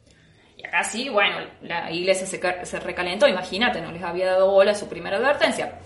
Acá 0.67 0.85
sí, 0.85 1.09
bueno, 1.09 1.37
la 1.63 1.91
iglesia 1.91 2.27
se, 2.27 2.81
recalentó, 2.81 3.29
imagínate, 3.29 3.81
no 3.81 3.93
les 3.93 4.03
había 4.03 4.27
dado 4.27 4.51
bola 4.51 4.75
su 4.75 4.89
primera 4.89 5.19
advertencia. 5.19 5.79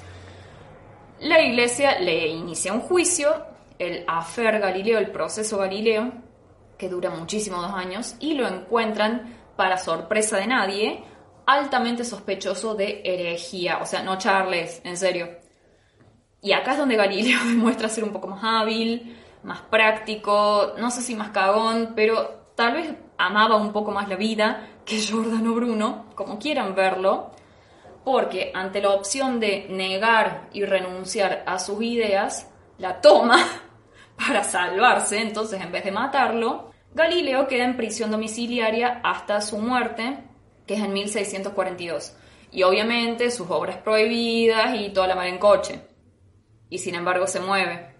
La 1.21 1.41
iglesia 1.41 1.99
le 1.99 2.29
inicia 2.29 2.73
un 2.73 2.81
juicio, 2.81 3.45
el 3.79 4.05
afer 4.07 4.61
Galileo, 4.61 4.99
el 4.99 5.11
proceso 5.11 5.59
Galileo, 5.59 6.13
que 6.79 6.89
dura 6.89 7.11
muchísimos 7.11 7.61
dos 7.61 7.73
años, 7.73 8.15
y 8.21 8.35
lo 8.35 8.47
encuentran, 8.47 9.37
para 9.57 9.77
sorpresa 9.77 10.37
de 10.37 10.47
nadie, 10.47 11.03
altamente 11.45 12.05
sospechoso 12.05 12.77
de 12.77 13.03
herejía. 13.05 13.79
O 13.79 13.87
sea, 13.87 14.05
no 14.05 14.17
Charles, 14.17 14.81
en 14.85 14.97
serio. 14.97 15.29
Y 16.41 16.53
acá 16.53 16.73
es 16.73 16.79
donde 16.79 16.95
Galileo 16.95 17.41
demuestra 17.45 17.89
ser 17.89 18.05
un 18.05 18.13
poco 18.13 18.29
más 18.29 18.45
hábil, 18.45 19.17
más 19.43 19.63
práctico, 19.63 20.75
no 20.79 20.93
sé 20.93 21.03
si 21.03 21.17
más 21.17 21.31
cagón, 21.31 21.95
pero 21.97 22.53
tal 22.55 22.75
vez 22.75 22.95
amaba 23.19 23.57
un 23.57 23.73
poco 23.73 23.91
más 23.91 24.09
la 24.09 24.17
vida 24.17 24.69
que 24.85 24.99
Giordano 24.99 25.53
Bruno, 25.53 26.07
como 26.15 26.39
quieran 26.39 26.75
verlo, 26.75 27.33
porque 28.05 28.53
ante 28.55 28.81
la 28.81 28.91
opción 28.91 29.41
de 29.41 29.67
negar 29.69 30.49
y 30.53 30.65
renunciar 30.65 31.43
a 31.47 31.59
sus 31.59 31.83
ideas, 31.83 32.49
la 32.79 33.01
toma 33.01 33.45
para 34.17 34.45
salvarse, 34.45 35.21
entonces 35.21 35.61
en 35.61 35.73
vez 35.73 35.85
de 35.85 35.91
matarlo, 35.91 36.71
Galileo 36.95 37.47
queda 37.47 37.65
en 37.65 37.77
prisión 37.77 38.11
domiciliaria 38.11 39.01
hasta 39.05 39.43
su 39.43 39.59
muerte, 39.59 40.19
que 40.67 40.75
es 40.75 40.81
en 40.81 40.93
1642. 40.93 42.17
Y 42.51 42.63
obviamente 42.63 43.31
sus 43.31 43.51
obras 43.51 43.77
prohibidas 43.79 44.75
y 44.75 44.91
toda 44.91 45.09
la 45.09 45.15
mar 45.15 45.27
en 45.27 45.39
coche. 45.39 45.83
Y 46.71 46.79
sin 46.79 46.95
embargo 46.95 47.27
se 47.27 47.41
mueve. 47.41 47.95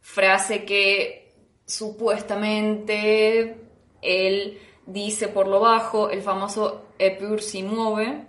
Frase 0.00 0.64
que 0.64 1.34
supuestamente 1.64 3.65
él 4.02 4.58
dice 4.86 5.28
por 5.28 5.48
lo 5.48 5.60
bajo 5.60 6.10
el 6.10 6.22
famoso 6.22 6.86
Epur 6.98 7.42
si 7.42 7.62
mueve 7.62 8.26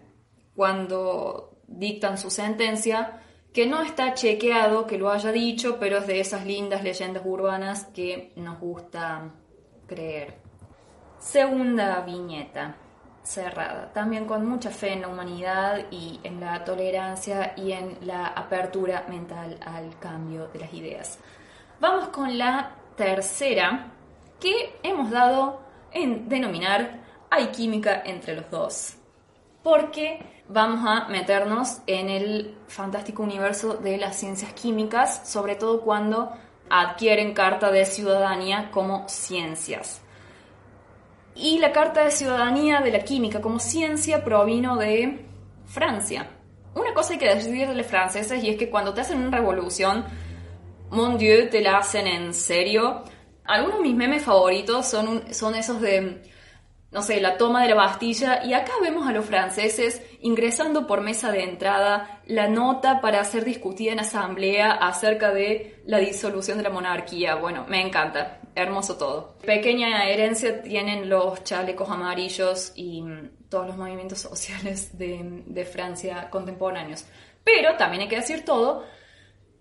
cuando 0.55 1.59
dictan 1.67 2.17
su 2.17 2.29
sentencia, 2.29 3.21
que 3.53 3.65
no 3.65 3.81
está 3.81 4.13
chequeado 4.13 4.87
que 4.87 4.97
lo 4.97 5.11
haya 5.11 5.31
dicho, 5.31 5.77
pero 5.79 5.97
es 5.97 6.07
de 6.07 6.19
esas 6.19 6.45
lindas 6.45 6.83
leyendas 6.83 7.23
urbanas 7.25 7.85
que 7.85 8.33
nos 8.35 8.59
gusta 8.59 9.31
creer. 9.85 10.39
Segunda 11.19 12.01
viñeta, 12.01 12.75
cerrada, 13.23 13.91
también 13.93 14.25
con 14.25 14.45
mucha 14.45 14.69
fe 14.69 14.93
en 14.93 15.01
la 15.01 15.07
humanidad 15.07 15.85
y 15.91 16.19
en 16.23 16.39
la 16.39 16.63
tolerancia 16.63 17.53
y 17.57 17.71
en 17.71 17.97
la 18.01 18.27
apertura 18.27 19.05
mental 19.09 19.57
al 19.65 19.97
cambio 19.99 20.47
de 20.47 20.59
las 20.59 20.73
ideas. 20.73 21.19
Vamos 21.79 22.09
con 22.09 22.37
la 22.37 22.75
tercera, 22.95 23.91
que 24.39 24.79
hemos 24.83 25.11
dado 25.11 25.61
en 25.91 26.29
denominar 26.29 27.01
hay 27.29 27.47
química 27.47 28.01
entre 28.05 28.35
los 28.35 28.49
dos. 28.49 28.95
Porque 29.63 30.19
vamos 30.47 30.87
a 30.87 31.07
meternos 31.09 31.79
en 31.87 32.09
el 32.09 32.55
fantástico 32.67 33.23
universo 33.23 33.75
de 33.75 33.97
las 33.97 34.15
ciencias 34.15 34.53
químicas, 34.53 35.29
sobre 35.29 35.55
todo 35.55 35.81
cuando 35.81 36.31
adquieren 36.69 37.33
carta 37.33 37.71
de 37.71 37.85
ciudadanía 37.85 38.71
como 38.71 39.07
ciencias. 39.07 40.01
Y 41.35 41.59
la 41.59 41.71
carta 41.71 42.03
de 42.03 42.11
ciudadanía 42.11 42.81
de 42.81 42.91
la 42.91 42.99
química 42.99 43.41
como 43.41 43.59
ciencia 43.59 44.23
provino 44.23 44.75
de 44.77 45.25
Francia. 45.65 46.29
Una 46.73 46.93
cosa 46.93 47.13
hay 47.13 47.19
que 47.19 47.33
decir 47.33 47.67
de 47.67 47.75
los 47.75 47.85
franceses 47.85 48.43
y 48.43 48.49
es 48.49 48.57
que 48.57 48.69
cuando 48.69 48.93
te 48.93 49.01
hacen 49.01 49.19
una 49.19 49.37
revolución, 49.37 50.05
mon 50.89 51.17
dieu, 51.17 51.49
te 51.49 51.61
la 51.61 51.77
hacen 51.77 52.07
en 52.07 52.33
serio 52.33 53.03
algunos 53.47 53.77
de 53.77 53.83
mis 53.83 53.95
memes 53.95 54.23
favoritos 54.23 54.85
son, 54.87 55.33
son 55.33 55.55
esos 55.55 55.81
de, 55.81 56.21
no 56.91 57.01
sé, 57.01 57.21
la 57.21 57.37
toma 57.37 57.63
de 57.63 57.69
la 57.69 57.75
Bastilla. 57.75 58.43
Y 58.43 58.53
acá 58.53 58.73
vemos 58.81 59.07
a 59.07 59.13
los 59.13 59.25
franceses 59.25 60.01
ingresando 60.21 60.85
por 60.85 61.01
mesa 61.01 61.31
de 61.31 61.43
entrada 61.43 62.21
la 62.25 62.47
nota 62.47 63.01
para 63.01 63.23
ser 63.23 63.45
discutida 63.45 63.93
en 63.93 64.01
asamblea 64.01 64.71
acerca 64.73 65.33
de 65.33 65.81
la 65.85 65.99
disolución 65.99 66.57
de 66.57 66.65
la 66.65 66.69
monarquía. 66.69 67.35
Bueno, 67.35 67.65
me 67.67 67.81
encanta. 67.81 68.41
Hermoso 68.53 68.97
todo. 68.97 69.37
Pequeña 69.45 70.09
herencia 70.09 70.63
tienen 70.63 71.09
los 71.09 71.43
chalecos 71.43 71.89
amarillos 71.91 72.73
y 72.75 73.03
mm, 73.03 73.49
todos 73.49 73.67
los 73.67 73.77
movimientos 73.77 74.19
sociales 74.21 74.97
de, 74.97 75.43
de 75.45 75.65
Francia 75.65 76.29
contemporáneos. 76.29 77.05
Pero 77.43 77.77
también 77.77 78.01
hay 78.01 78.07
que 78.09 78.17
decir 78.17 78.43
todo, 78.43 78.83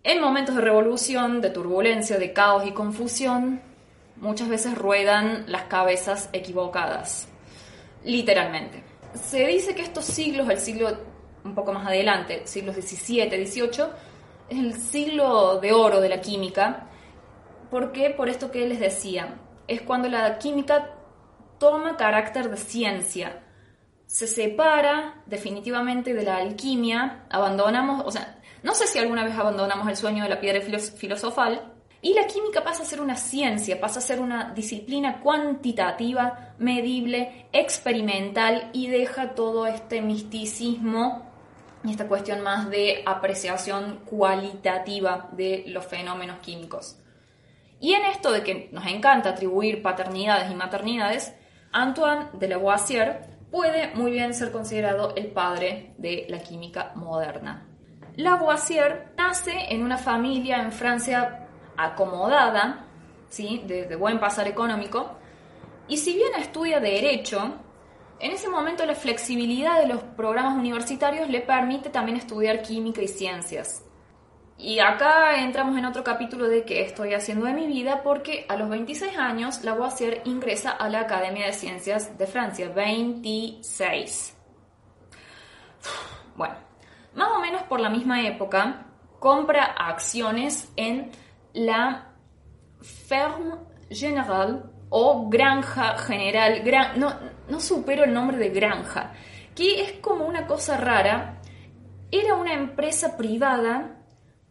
en 0.03 0.21
momentos 0.21 0.57
de 0.57 0.61
revolución, 0.61 1.41
de 1.41 1.51
turbulencia, 1.51 2.19
de 2.19 2.33
caos 2.33 2.67
y 2.67 2.73
confusión, 2.73 3.61
muchas 4.21 4.49
veces 4.49 4.77
ruedan 4.77 5.45
las 5.47 5.65
cabezas 5.65 6.29
equivocadas, 6.33 7.29
literalmente. 8.05 8.83
Se 9.15 9.47
dice 9.47 9.75
que 9.75 9.83
estos 9.83 10.05
siglos, 10.05 10.49
el 10.49 10.59
siglo 10.59 10.99
un 11.45 11.55
poco 11.55 11.73
más 11.73 11.87
adelante, 11.87 12.43
siglos 12.45 12.75
XVII, 12.75 13.47
XVIII, 13.47 13.85
es 14.49 14.59
el 14.59 14.75
siglo 14.75 15.61
de 15.61 15.73
oro 15.73 16.01
de 16.01 16.09
la 16.09 16.21
química. 16.21 16.89
¿Por 17.71 17.93
qué? 17.93 18.11
Por 18.11 18.29
esto 18.29 18.51
que 18.51 18.67
les 18.67 18.81
decía. 18.81 19.39
Es 19.67 19.83
cuando 19.83 20.09
la 20.09 20.39
química 20.39 20.95
toma 21.59 21.97
carácter 21.97 22.51
de 22.51 22.57
ciencia. 22.57 23.43
Se 24.07 24.27
separa 24.27 25.23
definitivamente 25.27 26.15
de 26.15 26.23
la 26.23 26.37
alquimia, 26.37 27.25
abandonamos, 27.29 28.05
o 28.05 28.11
sea, 28.11 28.41
no 28.63 28.75
sé 28.75 28.87
si 28.87 28.99
alguna 28.99 29.25
vez 29.25 29.37
abandonamos 29.37 29.89
el 29.89 29.97
sueño 29.97 30.23
de 30.23 30.29
la 30.29 30.41
piedra 30.41 30.61
filosofal, 30.61 31.73
y 32.03 32.15
la 32.15 32.27
química 32.27 32.63
pasa 32.63 32.83
a 32.83 32.87
ser 32.87 33.01
una 33.01 33.17
ciencia, 33.17 33.81
pasa 33.81 33.99
a 33.99 34.03
ser 34.03 34.21
una 34.21 34.53
disciplina 34.53 35.21
cuantitativa, 35.21 36.55
medible, 36.59 37.49
experimental 37.53 38.71
y 38.73 38.89
deja 38.89 39.35
todo 39.35 39.67
este 39.67 40.03
misticismo 40.03 41.27
y 41.85 41.91
esta 41.91 42.09
cuestión 42.09 42.43
más 42.43 42.69
de 42.69 43.03
apreciación 43.07 44.01
cualitativa 44.05 45.29
de 45.33 45.65
los 45.69 45.87
fenómenos 45.87 46.39
químicos. 46.41 46.99
Y 47.81 47.95
en 47.95 48.05
esto 48.07 48.33
de 48.33 48.43
que 48.43 48.69
nos 48.73 48.87
encanta 48.87 49.31
atribuir 49.31 49.83
paternidades 49.83 50.51
y 50.51 50.55
maternidades, 50.55 51.35
Antoine 51.73 52.27
de 52.33 52.49
Lavoisier 52.49 53.37
puede 53.51 53.95
muy 53.95 54.11
bien 54.11 54.35
ser 54.35 54.51
considerado 54.51 55.15
el 55.15 55.29
padre 55.29 55.95
de 55.99 56.27
la 56.29 56.39
química 56.39 56.93
moderna. 56.95 57.67
Lavoisier 58.17 59.13
nace 59.17 59.53
en 59.69 59.83
una 59.83 59.99
familia 59.99 60.63
en 60.63 60.73
Francia 60.73 61.46
acomodada, 61.77 62.85
¿sí? 63.29 63.63
de, 63.67 63.95
buen 63.97 64.19
pasar 64.21 64.49
económico, 64.49 65.11
y 65.89 65.99
si 65.99 66.15
bien 66.15 66.33
estudia 66.39 66.81
Derecho, 66.81 67.55
en 68.19 68.33
ese 68.33 68.49
momento 68.49 68.85
la 68.87 68.95
flexibilidad 68.95 69.81
de 69.81 69.87
los 69.87 70.03
programas 70.03 70.57
universitarios 70.57 71.29
le 71.29 71.41
permite 71.41 71.91
también 71.91 72.17
estudiar 72.17 72.63
química 72.63 73.03
y 73.03 73.09
ciencias. 73.09 73.85
Y 74.59 74.79
acá 74.79 75.43
entramos 75.43 75.77
en 75.77 75.85
otro 75.85 76.03
capítulo 76.03 76.49
de 76.49 76.65
qué 76.65 76.81
estoy 76.81 77.13
haciendo 77.13 77.45
de 77.45 77.53
mi 77.53 77.67
vida, 77.67 78.03
porque 78.03 78.47
a 78.49 78.57
los 78.57 78.71
26 78.71 79.17
años 79.19 79.63
Lavoisier 79.65 80.23
ingresa 80.25 80.71
a 80.71 80.89
la 80.89 81.01
Academia 81.01 81.47
de 81.47 81.53
Ciencias 81.53 82.17
de 82.17 82.27
Francia, 82.27 82.71
26. 82.71 84.35
Bueno, 86.37 86.55
más 87.15 87.29
o 87.37 87.41
menos 87.41 87.63
por 87.65 87.81
la 87.81 87.91
misma 87.91 88.27
época, 88.27 88.87
compra 89.19 89.65
acciones 89.65 90.73
en 90.77 91.11
la 91.57 92.13
Ferme 92.83 93.57
Générale 93.91 94.61
o 94.91 95.29
Granja 95.29 95.97
General, 95.99 96.63
no, 96.97 97.15
no 97.49 97.61
supero 97.61 98.05
el 98.05 98.13
nombre 98.13 98.37
de 98.37 98.51
granja, 98.51 99.15
que 99.55 99.81
es 99.83 99.93
como 99.95 100.27
una 100.27 100.47
cosa 100.47 100.77
rara. 100.77 101.41
Era 102.13 102.35
una 102.35 102.53
empresa 102.53 103.17
privada, 103.17 103.97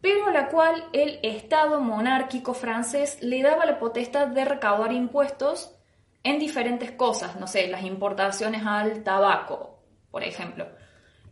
pero 0.00 0.26
a 0.26 0.32
la 0.32 0.48
cual 0.48 0.84
el 0.92 1.20
Estado 1.22 1.80
monárquico 1.80 2.52
francés 2.54 3.18
le 3.22 3.42
daba 3.42 3.64
la 3.64 3.78
potestad 3.78 4.26
de 4.26 4.44
recaudar 4.44 4.92
impuestos 4.92 5.74
en 6.22 6.38
diferentes 6.38 6.90
cosas, 6.90 7.36
no 7.38 7.46
sé, 7.46 7.68
las 7.68 7.84
importaciones 7.84 8.62
al 8.66 9.04
tabaco, 9.04 9.80
por 10.10 10.24
ejemplo. 10.24 10.66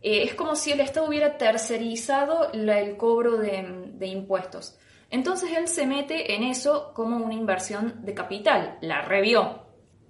Eh, 0.01 0.23
es 0.23 0.35
como 0.35 0.55
si 0.55 0.71
el 0.71 0.79
Estado 0.79 1.07
hubiera 1.07 1.37
tercerizado 1.37 2.51
el 2.53 2.95
cobro 2.97 3.37
de 3.37 4.07
impuestos. 4.07 4.79
Entonces 5.09 5.51
él 5.57 5.67
se 5.67 5.85
mete 5.85 6.35
en 6.35 6.43
eso 6.43 6.91
como 6.93 7.17
una 7.17 7.33
inversión 7.33 8.03
de 8.03 8.13
capital, 8.13 8.77
la 8.81 9.01
revió. 9.01 9.63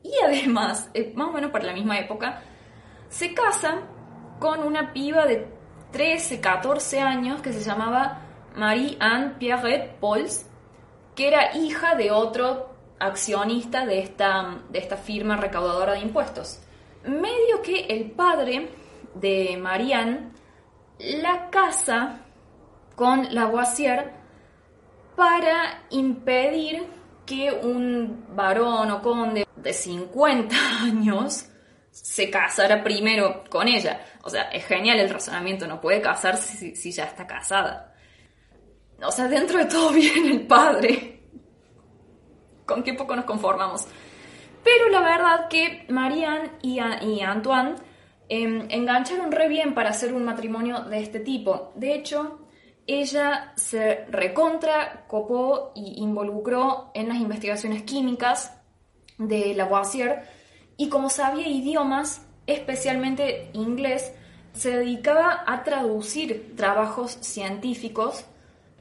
Y 0.04 0.14
además, 0.24 0.90
eh, 0.94 1.14
más 1.16 1.30
o 1.30 1.32
menos 1.32 1.52
para 1.52 1.66
la 1.66 1.74
misma 1.74 2.00
época, 2.00 2.42
se 3.10 3.34
casa 3.34 3.82
con 4.40 4.64
una 4.64 4.94
piba 4.94 5.26
de 5.26 5.48
13, 5.92 6.42
14 6.42 7.00
años 7.00 7.42
que 7.42 7.54
se 7.54 7.62
llamaba 7.62 8.22
Marie-Anne 8.56 9.36
Pierrette 9.40 10.00
Pauls, 10.00 10.50
que 11.16 11.28
era 11.28 11.56
hija 11.56 11.96
de 11.96 12.12
otro 12.12 12.76
accionista 13.00 13.86
de 13.86 14.00
esta, 14.00 14.60
de 14.70 14.80
esta 14.80 14.98
firma 14.98 15.38
recaudadora 15.38 15.94
de 15.94 16.00
impuestos. 16.00 16.62
Medio 17.04 17.62
que 17.64 17.86
el 17.88 18.12
padre 18.12 18.70
de 19.14 19.58
Marianne 19.62 20.32
la 21.00 21.50
casa 21.50 22.20
con 22.96 23.34
Lavoisier 23.34 24.14
para 25.16 25.86
impedir 25.90 26.86
que 27.26 27.52
un 27.52 28.26
varón 28.36 28.92
o 28.92 29.02
conde 29.02 29.48
de 29.56 29.74
50 29.74 30.56
años 30.84 31.48
se 31.92 32.30
casara 32.30 32.84
primero 32.84 33.44
con 33.50 33.68
ella. 33.68 34.06
O 34.24 34.30
sea, 34.30 34.44
es 34.44 34.66
genial 34.66 35.00
el 35.00 35.10
razonamiento, 35.10 35.68
no 35.68 35.80
puede 35.80 36.02
casarse 36.02 36.76
si, 36.76 36.92
ya 36.92 37.06
está 37.06 37.26
casada. 37.26 37.96
O 39.02 39.12
sea, 39.12 39.28
dentro 39.28 39.58
de 39.58 39.66
todo 39.66 39.92
bien 39.94 40.26
el 40.26 40.46
padre. 40.46 41.22
Con 42.66 42.84
qué 42.84 42.94
poco 42.94 43.16
nos 43.16 43.26
conformamos. 43.26 43.88
Pero 44.64 44.90
la 44.90 45.02
verdad 45.02 45.48
que 45.48 45.86
Marianne 45.90 46.52
y, 46.64 46.80
Antoine 46.80 47.76
Em, 48.28 48.66
engancharon 48.70 49.32
re 49.32 49.48
bien 49.48 49.76
para 49.76 49.92
hacer 49.92 50.14
un 50.14 50.26
matrimonio 50.26 50.82
de 50.82 51.00
este 51.00 51.20
tipo. 51.20 51.72
De 51.76 51.94
hecho, 51.94 52.45
ella 52.88 53.54
se 53.56 54.06
recontra 54.10 55.06
copó 55.08 55.72
y 55.76 56.02
involucró 56.02 56.92
en 56.94 57.10
las 57.10 57.18
investigaciones 57.18 57.84
químicas 57.84 58.56
de 59.18 59.54
Lavoisier 59.56 60.24
y 60.78 60.90
como 60.90 61.10
sabía 61.10 61.48
idiomas, 61.48 62.22
especialmente 62.48 63.50
inglés, 63.54 64.14
se 64.54 64.78
dedicaba 64.78 65.44
a 65.48 65.64
traducir 65.64 66.56
trabajos 66.56 67.18
científicos, 67.22 68.26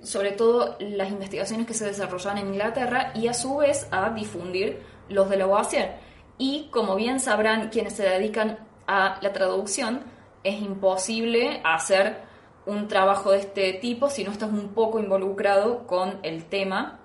sobre 0.02 0.32
todo 0.32 0.76
las 0.80 1.10
investigaciones 1.10 1.66
que 1.66 1.74
se 1.74 1.86
desarrollaban 1.86 2.38
en 2.38 2.48
Inglaterra, 2.48 3.12
y 3.14 3.28
a 3.28 3.34
su 3.34 3.56
vez 3.56 3.88
a 3.90 4.10
difundir 4.10 4.80
los 5.08 5.30
de 5.30 5.36
Lavoisier. 5.36 5.92
Y 6.36 6.68
como 6.70 6.96
bien 6.96 7.20
sabrán 7.20 7.70
quienes 7.70 7.94
se 7.94 8.02
dedican 8.02 8.58
a 8.86 9.18
la 9.22 9.32
traducción, 9.32 10.02
es 10.42 10.60
imposible 10.60 11.60
hacer 11.64 12.23
un 12.66 12.88
trabajo 12.88 13.32
de 13.32 13.38
este 13.38 13.72
tipo 13.74 14.08
si 14.08 14.24
no 14.24 14.32
estás 14.32 14.50
un 14.50 14.68
poco 14.68 14.98
involucrado 14.98 15.86
con 15.86 16.18
el 16.22 16.44
tema. 16.46 17.00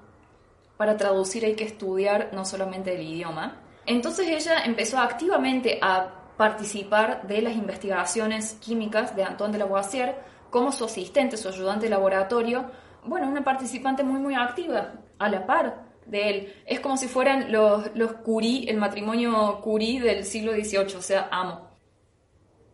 Para 0.78 0.95
traducir 0.95 1.43
hay 1.43 1.56
que 1.56 1.65
estudiar 1.65 2.30
no 2.34 2.45
solamente 2.45 2.95
el 2.95 3.02
idioma. 3.02 3.62
Entonces 3.86 4.28
ella 4.28 4.63
empezó 4.63 5.00
activamente 5.00 5.80
a 5.82 6.34
participar 6.38 7.28
de 7.28 7.41
las 7.41 7.56
investigaciones 7.56 8.54
químicas 8.62 9.15
de 9.15 9.24
Antoine 9.24 9.54
de 9.54 9.60
Lavoisier 9.60 10.15
como 10.50 10.72
su 10.72 10.86
asistente, 10.86 11.36
su 11.36 11.50
ayudante 11.50 11.88
de 11.88 11.89
laboratorio. 11.89 12.72
Bueno, 13.04 13.28
una 13.28 13.43
participante 13.43 14.04
muy 14.04 14.19
muy 14.19 14.36
activa, 14.36 14.93
a 15.17 15.30
la 15.30 15.45
par 15.45 15.84
de 16.06 16.30
él. 16.30 16.54
Es 16.65 16.80
como 16.80 16.98
si 16.98 17.08
fueran 17.08 17.52
los, 17.52 17.91
los 17.95 18.13
Curie, 18.13 18.69
el 18.69 18.78
matrimonio 18.78 19.60
Curie 19.62 20.02
del 20.02 20.24
siglo 20.24 20.54
XVIII, 20.54 20.95
o 20.95 21.02
sea, 21.02 21.28
amo. 21.30 21.67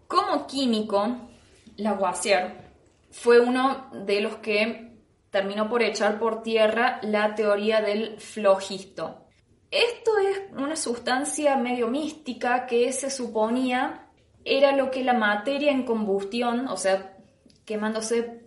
Como 0.08 0.46
químico, 0.46 1.18
Lavoisier 1.78 2.65
fue 3.16 3.40
uno 3.40 3.90
de 3.94 4.20
los 4.20 4.36
que 4.36 4.92
terminó 5.30 5.70
por 5.70 5.82
echar 5.82 6.20
por 6.20 6.44
tierra 6.44 7.00
la 7.02 7.34
teoría 7.34 7.82
del 7.82 8.20
flogisto. 8.20 9.26
Esto 9.72 10.12
es 10.20 10.42
una 10.52 10.76
sustancia 10.76 11.56
medio 11.56 11.88
mística 11.88 12.66
que 12.66 12.92
se 12.92 13.10
suponía 13.10 14.10
era 14.44 14.74
lo 14.74 14.92
que 14.92 15.04
la 15.04 15.14
materia 15.14 15.72
en 15.72 15.86
combustión, 15.86 16.68
o 16.68 16.76
sea, 16.76 17.18
quemándose, 17.66 18.44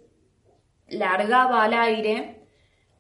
largaba 0.88 1.64
al 1.64 1.72
aire 1.72 2.46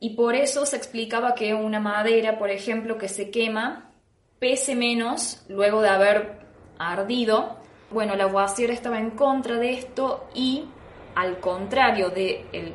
y 0.00 0.16
por 0.16 0.34
eso 0.34 0.64
se 0.64 0.76
explicaba 0.76 1.34
que 1.34 1.54
una 1.54 1.80
madera, 1.80 2.38
por 2.38 2.50
ejemplo, 2.50 2.96
que 2.96 3.08
se 3.08 3.30
quema, 3.30 3.92
pese 4.38 4.74
menos 4.74 5.44
luego 5.48 5.82
de 5.82 5.88
haber 5.90 6.40
ardido 6.78 7.58
bueno, 7.90 8.16
Lavoisier 8.16 8.70
estaba 8.70 8.98
en 8.98 9.10
contra 9.10 9.56
de 9.56 9.72
esto 9.72 10.28
y, 10.34 10.64
al 11.18 11.40
contrario 11.40 12.10
del 12.10 12.44
el 12.52 12.74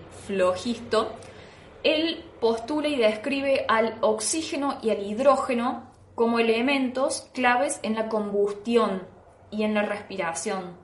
él 1.84 2.26
postula 2.42 2.90
y 2.90 2.98
describe 2.98 3.66
al 3.70 3.98
oxígeno 4.02 4.80
y 4.82 4.90
al 4.90 5.02
hidrógeno 5.02 5.90
como 6.14 6.40
elementos 6.40 7.30
claves 7.34 7.80
en 7.84 7.96
la 7.96 8.10
combustión 8.10 9.04
y 9.50 9.64
en 9.64 9.74
la 9.74 9.84
respiración 9.84 10.76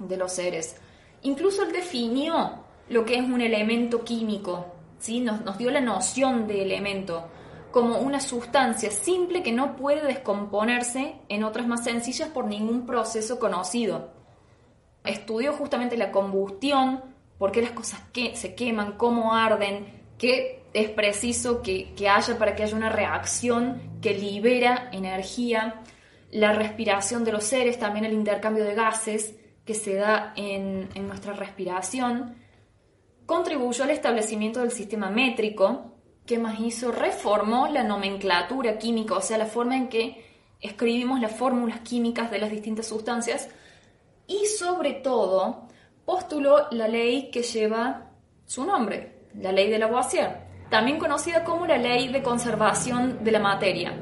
de 0.00 0.16
los 0.16 0.32
seres. 0.32 0.80
Incluso 1.22 1.62
él 1.62 1.72
definió 1.72 2.64
lo 2.88 3.04
que 3.04 3.18
es 3.18 3.24
un 3.24 3.40
elemento 3.40 4.02
químico, 4.02 4.66
¿sí? 4.98 5.20
nos, 5.20 5.42
nos 5.42 5.58
dio 5.58 5.70
la 5.70 5.80
noción 5.80 6.48
de 6.48 6.62
elemento 6.62 7.28
como 7.70 7.98
una 7.98 8.18
sustancia 8.18 8.90
simple 8.90 9.44
que 9.44 9.52
no 9.52 9.76
puede 9.76 10.04
descomponerse 10.04 11.20
en 11.28 11.44
otras 11.44 11.68
más 11.68 11.84
sencillas 11.84 12.30
por 12.30 12.46
ningún 12.46 12.84
proceso 12.84 13.38
conocido. 13.38 14.15
Estudió 15.06 15.52
justamente 15.52 15.96
la 15.96 16.10
combustión, 16.10 17.02
por 17.38 17.52
qué 17.52 17.62
las 17.62 17.72
cosas 17.72 18.00
que 18.12 18.36
se 18.36 18.54
queman, 18.54 18.92
cómo 18.92 19.34
arden, 19.34 19.86
qué 20.18 20.64
es 20.72 20.90
preciso 20.90 21.62
que, 21.62 21.94
haya 22.08 22.38
para 22.38 22.54
que 22.54 22.62
haya 22.62 22.76
una 22.76 22.90
reacción 22.90 23.80
que 24.02 24.14
libera 24.14 24.90
energía, 24.92 25.82
la 26.30 26.52
respiración 26.52 27.24
de 27.24 27.32
los 27.32 27.44
seres, 27.44 27.78
también 27.78 28.04
el 28.04 28.12
intercambio 28.12 28.64
de 28.64 28.74
gases 28.74 29.34
que 29.64 29.74
se 29.74 29.94
da 29.94 30.32
en, 30.36 30.88
nuestra 31.06 31.32
respiración, 31.32 32.36
contribuyó 33.24 33.84
al 33.84 33.90
establecimiento 33.90 34.60
del 34.60 34.70
sistema 34.70 35.10
métrico, 35.10 35.92
¿Qué 36.26 36.38
más 36.38 36.58
hizo? 36.58 36.90
Reformó 36.90 37.68
la 37.68 37.84
nomenclatura 37.84 38.78
química, 38.78 39.14
o 39.14 39.22
sea, 39.22 39.38
la 39.38 39.46
forma 39.46 39.76
en 39.76 39.88
que 39.88 40.24
escribimos 40.60 41.20
las 41.20 41.30
fórmulas 41.30 41.80
químicas 41.80 42.32
de 42.32 42.40
las 42.40 42.50
distintas 42.50 42.88
sustancias. 42.88 43.48
Y 44.26 44.46
sobre 44.46 44.94
todo, 44.94 45.68
postuló 46.04 46.68
la 46.70 46.88
ley 46.88 47.30
que 47.30 47.42
lleva 47.42 48.10
su 48.44 48.64
nombre, 48.64 49.28
la 49.34 49.52
ley 49.52 49.70
de 49.70 49.78
Lavoisier, 49.78 50.46
también 50.70 50.98
conocida 50.98 51.44
como 51.44 51.66
la 51.66 51.78
ley 51.78 52.08
de 52.08 52.22
conservación 52.22 53.22
de 53.22 53.30
la 53.30 53.40
materia. 53.40 53.96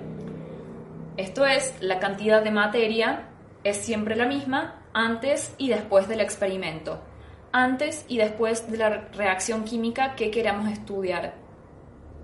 Esto 1.17 1.47
es, 1.47 1.75
la 1.81 1.99
cantidad 1.99 2.43
de 2.43 2.51
materia 2.51 3.29
es 3.63 3.77
siempre 3.77 4.17
la 4.17 4.27
misma 4.27 4.83
antes 4.93 5.55
y 5.59 5.69
después 5.69 6.09
del 6.09 6.21
experimento, 6.21 7.01
antes 7.53 8.05
y 8.09 8.19
después 8.19 8.71
de 8.71 8.79
la 8.79 8.91
reacción 9.13 9.65
química 9.65 10.15
que 10.15 10.31
queramos 10.31 10.71
estudiar 10.73 11.45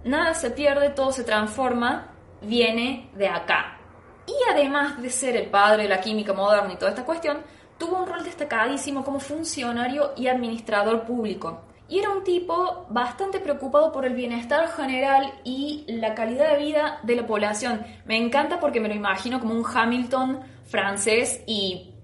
nada 0.04 0.34
se 0.34 0.50
pierde, 0.50 0.90
todo 0.90 1.12
se 1.12 1.24
transforma, 1.24 2.08
viene 2.42 3.10
de 3.14 3.28
acá. 3.28 3.78
Y 4.26 4.34
además 4.50 5.00
de 5.00 5.10
ser 5.10 5.36
el 5.36 5.50
padre 5.50 5.84
de 5.84 5.88
la 5.88 6.00
química 6.00 6.32
moderna 6.32 6.72
y 6.72 6.76
toda 6.76 6.90
esta 6.90 7.04
cuestión, 7.04 7.38
tuvo 7.80 7.98
un 7.98 8.06
rol 8.06 8.22
destacadísimo 8.22 9.04
como 9.04 9.18
funcionario 9.18 10.12
y 10.16 10.28
administrador 10.28 11.04
público. 11.04 11.62
Y 11.88 11.98
era 11.98 12.10
un 12.10 12.22
tipo 12.22 12.86
bastante 12.90 13.40
preocupado 13.40 13.90
por 13.90 14.06
el 14.06 14.14
bienestar 14.14 14.68
general 14.68 15.32
y 15.42 15.84
la 15.88 16.14
calidad 16.14 16.52
de 16.52 16.64
vida 16.64 17.00
de 17.02 17.16
la 17.16 17.26
población. 17.26 17.84
Me 18.04 18.16
encanta 18.16 18.60
porque 18.60 18.78
me 18.78 18.86
lo 18.86 18.94
imagino 18.94 19.40
como 19.40 19.54
un 19.54 19.64
Hamilton 19.66 20.38
francés 20.66 21.42
y 21.48 21.94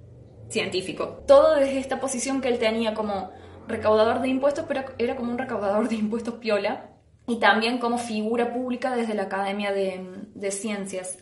científico. 0.49 1.23
Todo 1.29 1.55
desde 1.55 1.79
esta 1.79 2.01
posición 2.01 2.41
que 2.41 2.49
él 2.49 2.59
tenía 2.59 2.95
como 2.95 3.31
recaudador 3.69 4.21
de 4.21 4.29
impuestos, 4.29 4.65
pero 4.67 4.85
era 4.99 5.15
como 5.15 5.31
un 5.31 5.39
recaudador 5.39 5.89
de 5.89 5.95
impuestos 5.95 6.35
piola, 6.35 6.91
y 7.29 7.37
también 7.37 7.79
como 7.79 7.99
figura 7.99 8.53
pública 8.53 8.95
desde 8.95 9.15
la 9.15 9.25
Academia 9.25 9.73
de, 9.73 10.51
Ciencias. 10.51 11.19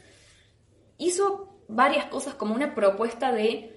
Hizo 0.99 1.61
varias 1.69 2.07
cosas 2.07 2.35
como 2.35 2.55
una 2.55 2.75
propuesta 2.75 3.33
de 3.33 3.74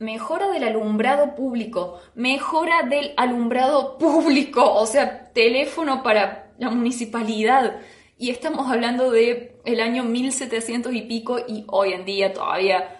mejora 0.00 0.50
del 0.50 0.64
alumbrado 0.64 1.34
público, 1.34 2.00
mejora 2.14 2.82
del 2.82 3.12
alumbrado 3.16 3.98
público, 3.98 4.72
o 4.74 4.86
sea, 4.86 5.30
teléfono 5.32 6.02
para 6.02 6.52
la 6.58 6.70
municipalidad. 6.70 7.76
Y 8.16 8.30
estamos 8.30 8.70
hablando 8.70 9.10
de 9.10 9.60
el 9.64 9.80
año 9.80 10.02
1700 10.02 10.92
y 10.94 11.02
pico 11.02 11.38
y 11.46 11.64
hoy 11.68 11.92
en 11.92 12.04
día 12.04 12.32
todavía 12.32 12.98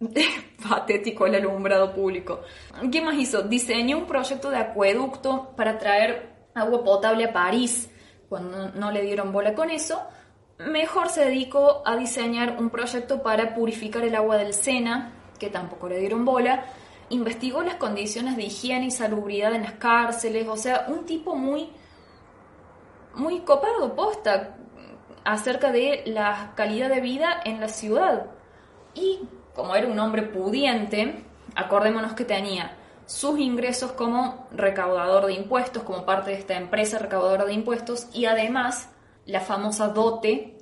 patético 0.68 1.26
el 1.26 1.34
alumbrado 1.34 1.94
público. 1.94 2.40
¿Qué 2.90 3.02
más 3.02 3.16
hizo? 3.16 3.42
Diseñó 3.42 3.98
un 3.98 4.06
proyecto 4.06 4.50
de 4.50 4.56
acueducto 4.56 5.54
para 5.56 5.78
traer 5.78 6.30
agua 6.54 6.82
potable 6.82 7.24
a 7.24 7.32
París. 7.34 7.90
Cuando 8.30 8.70
no 8.70 8.90
le 8.90 9.02
dieron 9.02 9.30
bola 9.30 9.54
con 9.54 9.68
eso, 9.70 10.00
mejor 10.58 11.10
se 11.10 11.26
dedicó 11.26 11.82
a 11.84 11.96
diseñar 11.96 12.56
un 12.58 12.70
proyecto 12.70 13.22
para 13.22 13.54
purificar 13.54 14.04
el 14.04 14.14
agua 14.14 14.38
del 14.38 14.54
Sena, 14.54 15.12
que 15.38 15.50
tampoco 15.50 15.88
le 15.88 15.98
dieron 15.98 16.24
bola. 16.24 16.64
Investigó 17.10 17.62
las 17.62 17.76
condiciones 17.76 18.36
de 18.36 18.44
higiene 18.44 18.86
y 18.86 18.90
salubridad 18.90 19.54
en 19.54 19.62
las 19.62 19.72
cárceles, 19.72 20.48
o 20.48 20.56
sea, 20.56 20.86
un 20.88 21.04
tipo 21.04 21.34
muy, 21.34 21.70
muy 23.14 23.40
copado, 23.40 23.94
posta, 23.94 24.56
acerca 25.24 25.72
de 25.72 26.02
la 26.06 26.52
calidad 26.54 26.88
de 26.88 27.00
vida 27.00 27.40
en 27.44 27.60
la 27.60 27.68
ciudad. 27.68 28.26
Y 28.94 29.20
como 29.54 29.74
era 29.74 29.88
un 29.88 29.98
hombre 29.98 30.22
pudiente, 30.22 31.24
acordémonos 31.54 32.14
que 32.14 32.24
tenía 32.24 32.76
sus 33.06 33.38
ingresos 33.38 33.92
como 33.92 34.48
recaudador 34.50 35.26
de 35.26 35.34
impuestos, 35.34 35.82
como 35.82 36.06
parte 36.06 36.30
de 36.30 36.38
esta 36.38 36.56
empresa 36.56 36.98
recaudadora 36.98 37.44
de 37.44 37.52
impuestos, 37.52 38.08
y 38.12 38.24
además 38.26 38.88
la 39.26 39.40
famosa 39.40 39.88
dote 39.88 40.53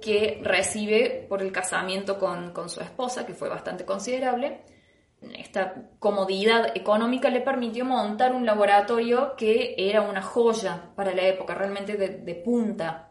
que 0.00 0.40
recibe 0.42 1.26
por 1.28 1.42
el 1.42 1.52
casamiento 1.52 2.18
con, 2.18 2.52
con 2.52 2.68
su 2.68 2.80
esposa, 2.80 3.26
que 3.26 3.34
fue 3.34 3.48
bastante 3.48 3.84
considerable. 3.84 4.62
Esta 5.20 5.74
comodidad 5.98 6.76
económica 6.76 7.28
le 7.28 7.40
permitió 7.40 7.84
montar 7.84 8.32
un 8.32 8.46
laboratorio 8.46 9.34
que 9.36 9.74
era 9.76 10.02
una 10.02 10.22
joya 10.22 10.92
para 10.94 11.14
la 11.14 11.22
época, 11.22 11.54
realmente 11.54 11.96
de, 11.96 12.08
de 12.08 12.34
punta. 12.36 13.10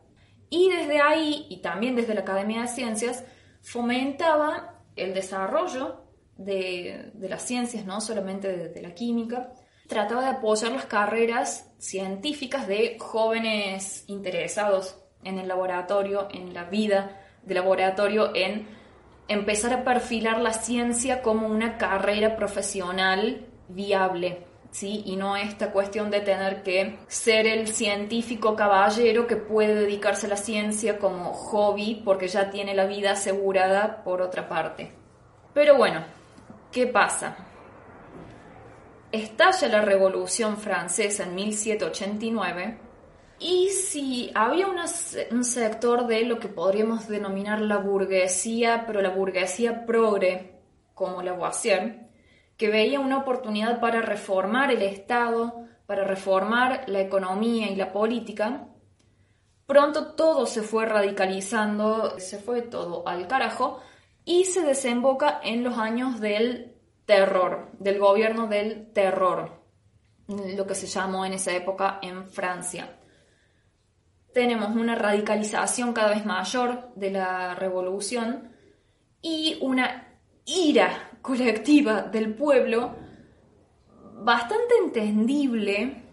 Y 0.49 0.69
desde 0.69 1.01
ahí, 1.01 1.45
y 1.49 1.57
también 1.57 1.95
desde 1.95 2.13
la 2.13 2.21
Academia 2.21 2.61
de 2.61 2.67
Ciencias, 2.69 3.25
fomentaba 3.61 4.81
el 4.95 5.13
desarrollo 5.13 6.07
de, 6.37 7.11
las 7.19 7.43
ciencias, 7.43 7.85
no 7.85 8.01
solamente 8.01 8.69
de, 8.69 8.81
la 8.81 8.93
química, 8.93 9.53
trataba 9.87 10.21
de 10.21 10.29
apoyar 10.29 10.71
las 10.71 10.85
carreras 10.85 11.71
científicas 11.77 12.67
de 12.67 12.97
jóvenes 12.99 14.03
interesados 14.07 14.97
en 15.27 15.39
el 15.39 15.47
laboratorio, 15.47 16.27
en 16.31 16.53
la 16.53 16.63
vida 16.63 17.21
de 17.43 17.55
laboratorio, 17.55 18.31
en 18.33 18.67
empezar 19.27 19.73
a 19.73 19.83
perfilar 19.83 20.39
la 20.39 20.53
ciencia 20.53 21.21
como 21.21 21.47
una 21.47 21.77
carrera 21.77 22.35
profesional 22.35 23.45
viable. 23.67 24.45
¿Sí? 24.69 25.01
Y 25.05 25.15
no 25.15 25.37
esta 25.37 25.71
cuestión 25.71 26.11
de 26.11 26.19
tener 26.19 26.61
que 26.61 26.99
ser 27.07 27.47
el 27.47 27.67
científico 27.67 28.55
caballero 28.55 29.25
que 29.25 29.37
puede 29.37 29.73
dedicarse 29.73 30.27
a 30.27 30.29
la 30.29 30.37
ciencia 30.37 30.99
como 30.99 31.33
hobby 31.33 32.01
porque 32.03 32.27
ya 32.27 32.49
tiene 32.51 32.75
la 32.75 32.85
vida 32.85 33.11
asegurada 33.11 34.03
por 34.03 34.21
otra 34.21 34.47
parte. 34.49 34.91
Pero 35.53 35.77
bueno, 35.77 36.03
¿qué 36.71 36.85
pasa? 36.85 37.37
Estalla 39.11 39.67
la 39.69 39.81
Revolución 39.81 40.57
Francesa 40.57 41.23
en 41.23 41.33
1789 41.33 42.86
y 43.39 43.69
si 43.69 44.31
había 44.33 44.67
un 44.67 45.43
sector 45.43 46.07
de 46.07 46.23
lo 46.23 46.39
que 46.39 46.47
podríamos 46.47 47.07
denominar 47.07 47.61
la 47.61 47.77
burguesía, 47.77 48.85
pero 48.87 49.01
la 49.01 49.09
burguesía 49.09 49.85
progre, 49.85 50.59
como 50.95 51.21
Lavoisier, 51.21 52.07
que 52.57 52.69
veía 52.69 52.99
una 52.99 53.19
oportunidad 53.19 53.79
para 53.79 54.01
reformar 54.01 54.71
el 54.71 54.81
Estado, 54.81 55.67
para 55.85 56.03
reformar 56.03 56.85
la 56.87 57.01
economía 57.01 57.69
y 57.69 57.75
la 57.75 57.93
política, 57.93 58.67
pronto 59.67 60.13
todo 60.15 60.47
se 60.47 60.63
fue 60.63 60.85
radicalizando, 60.85 62.19
se 62.19 62.39
fue 62.39 62.63
todo 62.63 63.07
al 63.07 63.27
carajo 63.27 63.79
y 64.25 64.45
se 64.45 64.61
desemboca 64.61 65.39
en 65.43 65.63
los 65.63 65.77
años 65.77 66.19
del 66.19 66.75
terror, 67.05 67.69
del 67.79 67.99
gobierno 67.99 68.47
del 68.47 68.91
terror, 68.91 69.61
lo 70.27 70.65
que 70.65 70.75
se 70.75 70.87
llamó 70.87 71.25
en 71.25 71.33
esa 71.33 71.51
época 71.51 71.99
en 72.01 72.27
Francia. 72.27 72.96
Tenemos 74.37 74.75
una 74.75 74.93
radicalización 74.93 75.93
cada 75.93 76.09
vez 76.09 76.23
mayor 76.23 76.93
de 76.93 77.09
la 77.09 77.55
revolución 77.55 78.51
y 79.19 79.57
una 79.61 80.19
ira 80.45 81.09
colectiva 81.23 82.03
del 82.03 82.35
pueblo 82.35 82.95
bastante 84.19 84.75
entendible, 84.77 86.03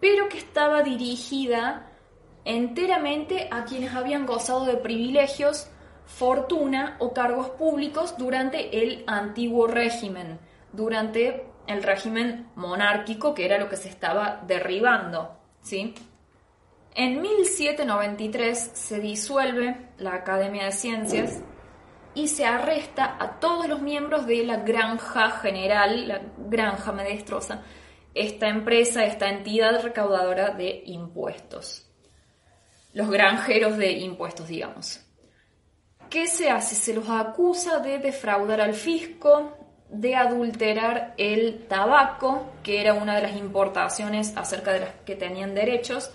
pero 0.00 0.28
que 0.28 0.38
estaba 0.38 0.82
dirigida 0.82 1.92
enteramente 2.44 3.46
a 3.52 3.66
quienes 3.66 3.94
habían 3.94 4.26
gozado 4.26 4.64
de 4.64 4.76
privilegios, 4.76 5.70
fortuna 6.06 6.96
o 6.98 7.14
cargos 7.14 7.50
públicos 7.50 8.16
durante 8.18 8.82
el 8.82 9.04
antiguo 9.06 9.68
régimen, 9.68 10.40
durante 10.72 11.46
el 11.68 11.84
régimen 11.84 12.48
monárquico, 12.56 13.32
que 13.32 13.44
era 13.44 13.58
lo 13.58 13.68
que 13.68 13.76
se 13.76 13.88
estaba 13.88 14.42
derribando. 14.44 15.36
¿sí? 15.62 15.94
En 16.94 17.22
1793 17.22 18.72
se 18.74 19.00
disuelve 19.00 19.76
la 19.98 20.14
Academia 20.14 20.64
de 20.64 20.72
Ciencias 20.72 21.40
y 22.14 22.28
se 22.28 22.44
arresta 22.44 23.16
a 23.18 23.38
todos 23.38 23.68
los 23.68 23.80
miembros 23.80 24.26
de 24.26 24.44
la 24.44 24.56
Granja 24.56 25.30
General, 25.30 26.08
la 26.08 26.20
Granja 26.36 26.92
Medestrosa, 26.92 27.62
esta 28.14 28.48
empresa, 28.48 29.04
esta 29.04 29.28
entidad 29.28 29.82
recaudadora 29.82 30.50
de 30.50 30.82
impuestos. 30.86 31.86
Los 32.92 33.08
granjeros 33.08 33.76
de 33.76 33.92
impuestos, 33.92 34.48
digamos. 34.48 35.00
¿Qué 36.08 36.26
se 36.26 36.50
hace? 36.50 36.74
Se 36.74 36.92
los 36.92 37.08
acusa 37.08 37.78
de 37.78 38.00
defraudar 38.00 38.60
al 38.60 38.74
fisco, 38.74 39.56
de 39.88 40.16
adulterar 40.16 41.14
el 41.18 41.66
tabaco, 41.68 42.52
que 42.64 42.80
era 42.80 42.94
una 42.94 43.14
de 43.14 43.22
las 43.22 43.36
importaciones 43.36 44.36
acerca 44.36 44.72
de 44.72 44.80
las 44.80 44.90
que 45.06 45.14
tenían 45.14 45.54
derechos, 45.54 46.10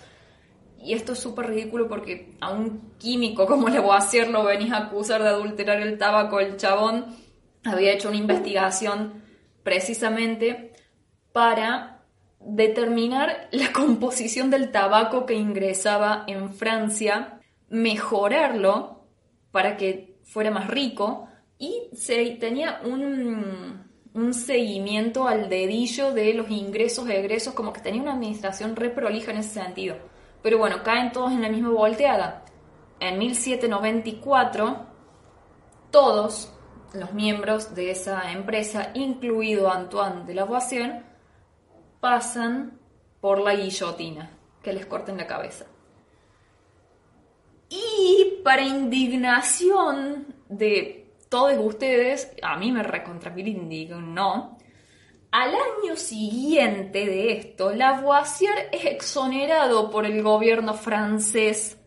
y 0.82 0.92
esto 0.92 1.12
es 1.12 1.18
súper 1.18 1.48
ridículo 1.48 1.88
porque 1.88 2.34
a 2.40 2.50
un 2.50 2.92
químico 2.98 3.46
como 3.46 3.68
le 3.68 3.78
a 3.78 4.26
lo 4.30 4.44
venís 4.44 4.72
a 4.72 4.78
acusar 4.78 5.22
de 5.22 5.28
adulterar 5.28 5.80
el 5.80 5.98
tabaco. 5.98 6.40
El 6.40 6.56
chabón 6.56 7.16
había 7.64 7.92
hecho 7.92 8.08
una 8.08 8.18
investigación 8.18 9.22
precisamente 9.62 10.72
para 11.32 12.04
determinar 12.40 13.48
la 13.50 13.72
composición 13.72 14.50
del 14.50 14.70
tabaco 14.70 15.26
que 15.26 15.34
ingresaba 15.34 16.24
en 16.26 16.52
Francia, 16.54 17.40
mejorarlo 17.68 19.04
para 19.50 19.76
que 19.76 20.16
fuera 20.22 20.50
más 20.50 20.68
rico 20.68 21.28
y 21.58 21.88
se 21.94 22.36
tenía 22.40 22.80
un, 22.84 23.84
seguimiento 24.32 25.28
al 25.28 25.48
dedillo 25.50 26.12
de 26.12 26.32
los 26.32 26.50
ingresos 26.50 27.08
egresos, 27.08 27.52
como 27.52 27.72
que 27.72 27.80
tenía 27.80 28.00
una 28.00 28.14
administración 28.14 28.74
re 28.74 28.88
prolija 28.88 29.30
en 29.30 29.38
ese 29.38 29.60
sentido. 29.60 29.96
Pero 30.42 30.58
bueno, 30.58 30.82
caen 30.82 31.12
todos 31.12 31.32
en 31.32 31.42
la 31.42 31.48
misma 31.48 31.70
volteada. 31.70 32.44
En 33.00 33.18
1794, 33.18 34.86
todos 35.90 36.52
los 36.92 37.12
miembros 37.12 37.74
de 37.74 37.90
esa 37.90 38.32
empresa, 38.32 38.90
incluido 38.94 39.70
Antoine 39.70 40.24
de 40.24 40.34
Lavoisier, 40.34 41.02
pasan 42.00 42.78
por 43.20 43.40
la 43.40 43.54
guillotina, 43.54 44.30
que 44.62 44.72
les 44.72 44.86
corten 44.86 45.16
la 45.16 45.26
cabeza. 45.26 45.66
Y 47.68 48.40
para 48.44 48.62
indignación 48.62 50.34
de 50.48 51.12
todos 51.28 51.58
ustedes, 51.58 52.32
a 52.42 52.56
mí 52.56 52.70
me 52.70 52.82
recontrapil 52.82 53.48
indignó, 53.48 54.55
al 55.30 55.50
año 55.50 55.96
siguiente 55.96 57.06
de 57.06 57.32
esto, 57.32 57.72
Lavoisier 57.72 58.68
es 58.72 58.84
exonerado 58.84 59.90
por 59.90 60.06
el 60.06 60.22
gobierno 60.22 60.74
francés 60.74 61.78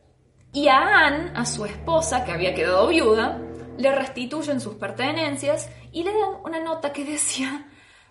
y 0.54 0.68
a 0.68 1.08
Anne, 1.08 1.32
a 1.36 1.46
su 1.46 1.66
esposa, 1.66 2.26
que 2.26 2.32
había 2.32 2.54
quedado 2.54 2.88
viuda, 2.88 3.42
le 3.78 3.96
restituyen 3.96 4.60
sus 4.60 4.76
pertenencias 4.76 5.70
y 5.92 6.04
le 6.04 6.12
dan 6.12 6.42
una 6.44 6.60
nota 6.60 6.92
que 6.92 7.06
decía 7.06 7.68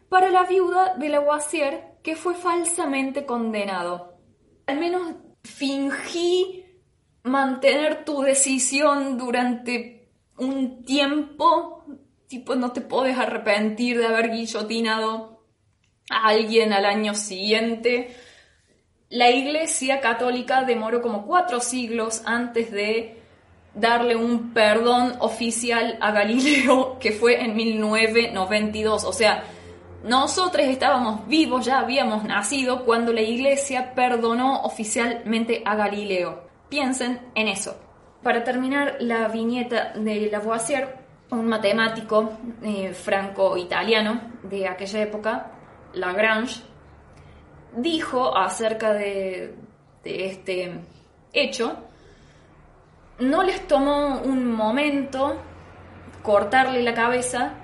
para 0.08 0.30
la 0.30 0.44
viuda 0.44 0.94
de 0.94 1.08
Lavoisier 1.08 1.98
que 2.02 2.16
fue 2.16 2.34
falsamente 2.34 3.26
condenado. 3.26 4.18
Al 4.66 4.78
menos 4.78 5.14
fingí 5.42 6.64
mantener 7.22 8.04
tu 8.04 8.22
decisión 8.22 9.18
durante 9.18 10.10
un 10.38 10.84
tiempo 10.84 11.77
tipo, 12.28 12.54
no 12.54 12.72
te 12.72 12.80
puedes 12.80 13.18
arrepentir 13.18 13.98
de 13.98 14.06
haber 14.06 14.30
guillotinado 14.30 15.42
a 16.10 16.28
alguien 16.28 16.72
al 16.72 16.84
año 16.84 17.14
siguiente. 17.14 18.14
La 19.08 19.30
Iglesia 19.30 20.00
Católica 20.00 20.62
demoró 20.62 21.00
como 21.00 21.26
cuatro 21.26 21.60
siglos 21.60 22.22
antes 22.26 22.70
de 22.70 23.22
darle 23.74 24.16
un 24.16 24.52
perdón 24.52 25.14
oficial 25.20 25.96
a 26.00 26.12
Galileo, 26.12 26.98
que 27.00 27.12
fue 27.12 27.42
en 27.42 27.56
1992. 27.56 29.04
O 29.04 29.12
sea, 29.12 29.44
nosotros 30.04 30.66
estábamos 30.66 31.26
vivos, 31.26 31.64
ya 31.64 31.80
habíamos 31.80 32.24
nacido 32.24 32.84
cuando 32.84 33.12
la 33.12 33.22
Iglesia 33.22 33.94
perdonó 33.94 34.62
oficialmente 34.62 35.62
a 35.64 35.74
Galileo. 35.74 36.46
Piensen 36.68 37.20
en 37.34 37.48
eso. 37.48 37.76
Para 38.22 38.44
terminar 38.44 38.96
la 39.00 39.28
viñeta 39.28 39.92
de 39.94 40.28
Lavoisier, 40.30 41.07
un 41.30 41.46
matemático 41.46 42.38
eh, 42.62 42.92
franco-italiano 42.94 44.20
de 44.42 44.66
aquella 44.66 45.02
época, 45.02 45.52
Lagrange, 45.92 46.62
dijo 47.76 48.36
acerca 48.36 48.92
de, 48.94 49.54
este 50.04 50.80
hecho, 51.32 51.76
no 53.18 53.42
les 53.42 53.66
tomó 53.66 54.20
un 54.20 54.50
momento 54.50 55.36
cortarle 56.22 56.82
la 56.82 56.94
cabeza, 56.94 57.54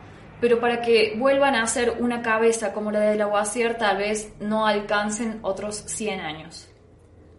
pero 0.41 0.61
para 0.61 0.81
que 0.83 1.15
vuelvan 1.17 1.55
a 1.55 1.63
hacer 1.63 1.97
una 2.01 2.21
cabeza 2.21 2.73
como 2.73 2.91
la 2.91 3.01
de 3.01 3.17
Lavoisier 3.17 3.79
tal 3.79 3.99
vez 3.99 4.35
no 4.41 4.67
alcancen 4.67 5.39
otros 5.43 5.77
100 5.77 6.21
años. 6.21 6.71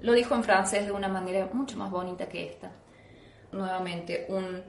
Lo 0.01 0.13
dijo 0.13 0.33
en 0.33 0.43
francés 0.43 0.85
de 0.85 0.91
una 0.91 1.07
manera 1.07 1.49
mucho 1.53 1.77
más 1.77 1.91
bonita 1.91 2.27
que 2.27 2.47
esta. 2.47 2.71
Nuevamente, 3.51 4.25
un 4.29 4.63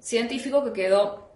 científico 0.00 0.64
que 0.64 0.72
quedó 0.72 1.32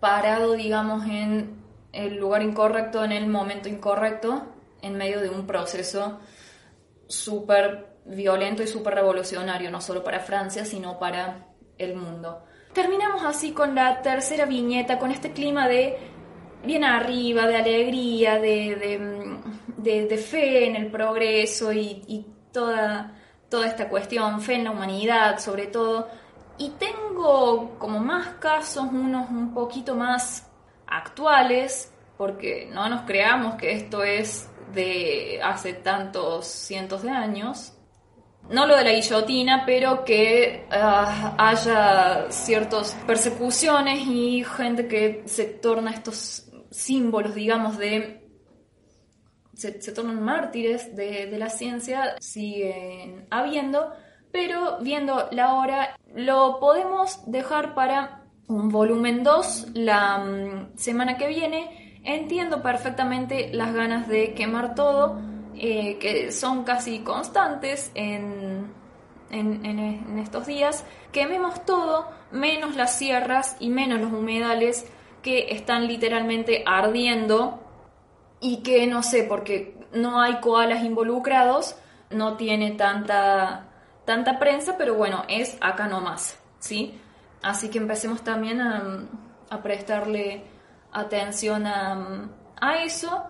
parado, 0.00 0.54
digamos, 0.54 1.06
en 1.06 1.62
el 1.92 2.16
lugar 2.16 2.42
incorrecto, 2.42 3.04
en 3.04 3.12
el 3.12 3.26
momento 3.26 3.68
incorrecto, 3.68 4.42
en 4.80 4.96
medio 4.96 5.20
de 5.20 5.30
un 5.30 5.46
proceso 5.46 6.18
súper 7.06 7.92
violento 8.04 8.62
y 8.62 8.66
súper 8.66 8.94
revolucionario, 8.94 9.70
no 9.70 9.80
solo 9.80 10.02
para 10.02 10.20
Francia, 10.20 10.64
sino 10.64 10.98
para 10.98 11.46
el 11.78 11.94
mundo. 11.94 12.44
Terminamos 12.72 13.22
así 13.22 13.52
con 13.52 13.74
la 13.74 14.00
tercera 14.02 14.46
viñeta, 14.46 14.98
con 14.98 15.12
este 15.12 15.32
clima 15.32 15.68
de 15.68 15.98
bien 16.64 16.84
arriba, 16.84 17.46
de 17.46 17.56
alegría, 17.56 18.38
de, 18.38 19.38
de, 19.76 20.18
fe 20.18 20.66
en 20.66 20.76
el 20.76 20.90
progreso 20.90 21.72
y, 21.72 22.02
y 22.06 22.26
toda, 22.52 23.14
toda 23.48 23.66
esta 23.66 23.88
cuestión, 23.88 24.40
fe 24.40 24.54
en 24.54 24.64
la 24.64 24.70
humanidad 24.70 25.38
sobre 25.38 25.66
todo. 25.66 26.08
Y 26.62 26.70
tengo 26.78 27.76
como 27.76 27.98
más 27.98 28.34
casos, 28.34 28.84
unos 28.84 29.28
un 29.30 29.52
poquito 29.52 29.96
más 29.96 30.48
actuales, 30.86 31.92
porque 32.16 32.70
no 32.72 32.88
nos 32.88 33.00
creamos 33.02 33.56
que 33.56 33.72
esto 33.72 34.04
es 34.04 34.48
de 34.72 35.40
hace 35.42 35.72
tantos 35.72 36.46
cientos 36.46 37.02
de 37.02 37.10
años. 37.10 37.72
No 38.48 38.64
lo 38.64 38.76
de 38.76 38.84
la 38.84 38.92
guillotina, 38.92 39.64
pero 39.66 40.04
que 40.04 40.68
ah, 40.70 41.34
haya 41.36 42.30
ciertas 42.30 42.96
persecuciones 43.08 44.06
y 44.06 44.44
gente 44.44 44.86
que 44.86 45.22
se 45.24 45.46
torna 45.46 45.90
estos 45.90 46.48
símbolos, 46.70 47.34
digamos, 47.34 47.76
de... 47.76 48.20
Se, 49.54 49.72
tornan 49.92 50.22
mártires 50.22 50.94
de, 50.94 51.26
de 51.26 51.38
la 51.38 51.48
ciencia, 51.48 52.14
siguen 52.20 53.26
habiendo, 53.30 53.92
pero 54.32 54.78
viendo 54.80 55.28
la 55.30 55.54
hora, 55.54 55.96
lo 56.14 56.58
podemos 56.58 57.20
dejar 57.30 57.74
para 57.74 58.22
un 58.48 58.70
volumen 58.70 59.22
2 59.22 59.68
la 59.74 60.18
mm, 60.18 60.76
semana 60.76 61.16
que 61.18 61.28
viene. 61.28 62.00
Entiendo 62.04 62.62
perfectamente 62.62 63.50
las 63.52 63.72
ganas 63.74 64.08
de 64.08 64.34
quemar 64.34 64.74
todo, 64.74 65.20
eh, 65.54 65.98
que 65.98 66.32
son 66.32 66.64
casi 66.64 67.00
constantes 67.00 67.92
en, 67.94 68.72
en, 69.30 69.64
en, 69.64 70.18
estos 70.18 70.46
días. 70.46 70.84
Quememos 71.12 71.64
todo, 71.64 72.08
menos 72.32 72.74
las 72.74 72.98
sierras 72.98 73.56
y 73.60 73.68
menos 73.68 74.00
los 74.00 74.12
humedales 74.12 74.86
que 75.22 75.52
están 75.52 75.86
literalmente 75.86 76.64
ardiendo 76.66 77.60
y 78.40 78.62
que 78.62 78.86
no 78.88 79.04
sé, 79.04 79.22
porque 79.22 79.76
no 79.92 80.20
hay 80.20 80.40
koalas 80.40 80.84
involucrados, 80.84 81.76
no 82.10 82.36
tiene 82.36 82.72
tanta 82.72 83.71
tanta 84.04 84.38
prensa, 84.38 84.76
pero 84.76 84.94
bueno, 84.94 85.24
es 85.28 85.56
acá 85.60 85.86
nomás, 85.86 86.38
¿sí? 86.58 86.98
Así 87.42 87.68
que 87.68 87.78
empecemos 87.78 88.22
también 88.22 88.60
a, 88.60 89.08
prestarle 89.62 90.44
atención 90.92 91.66
a, 91.66 92.84
eso, 92.84 93.24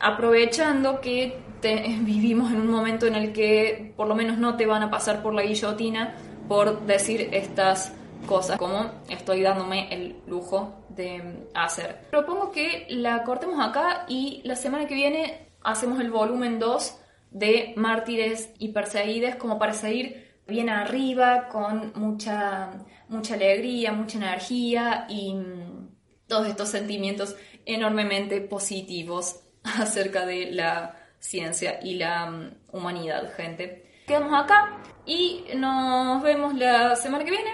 aprovechando 0.00 1.00
que 1.00 1.38
vivimos 2.00 2.50
en 2.50 2.62
un 2.62 2.70
momento 2.70 3.06
en 3.06 3.14
el 3.14 3.32
que 3.32 3.92
por 3.96 4.08
lo 4.08 4.14
menos 4.14 4.38
no 4.38 4.56
te 4.56 4.66
van 4.66 4.82
a 4.82 4.90
pasar 4.90 5.22
por 5.22 5.34
la 5.34 5.42
guillotina 5.42 6.14
por 6.48 6.86
decir 6.86 7.28
estas 7.32 7.92
cosas, 8.26 8.58
como 8.58 8.90
estoy 9.08 9.42
dándome 9.42 9.92
el 9.92 10.16
lujo 10.26 10.80
de 10.88 11.46
hacer. 11.54 12.06
Propongo 12.10 12.50
que 12.50 12.86
la 12.90 13.22
cortemos 13.22 13.64
acá 13.64 14.04
y 14.08 14.40
la 14.44 14.56
semana 14.56 14.86
que 14.86 14.94
viene 14.94 15.48
hacemos 15.62 16.00
el 16.00 16.10
volumen 16.10 16.58
2 16.58 16.99
de 17.30 17.72
mártires 17.76 18.50
y 18.58 18.68
perseguides 18.68 19.36
como 19.36 19.58
para 19.58 19.72
seguir 19.72 20.38
bien 20.46 20.68
arriba, 20.68 21.48
con 21.48 21.92
mucha, 21.94 22.70
mucha 23.08 23.34
alegría, 23.34 23.92
mucha 23.92 24.18
energía 24.18 25.06
y 25.08 25.34
mm, 25.34 25.88
todos 26.26 26.48
estos 26.48 26.68
sentimientos 26.68 27.36
enormemente 27.64 28.40
positivos 28.40 29.40
acerca 29.62 30.26
de 30.26 30.50
la 30.50 30.96
ciencia 31.18 31.78
y 31.82 31.94
la 31.94 32.26
mm, 32.30 32.54
humanidad, 32.72 33.32
gente. 33.34 33.86
Quedamos 34.06 34.42
acá 34.42 34.78
y 35.06 35.44
nos 35.54 36.22
vemos 36.22 36.54
la 36.54 36.96
semana 36.96 37.24
que 37.24 37.30
viene, 37.30 37.52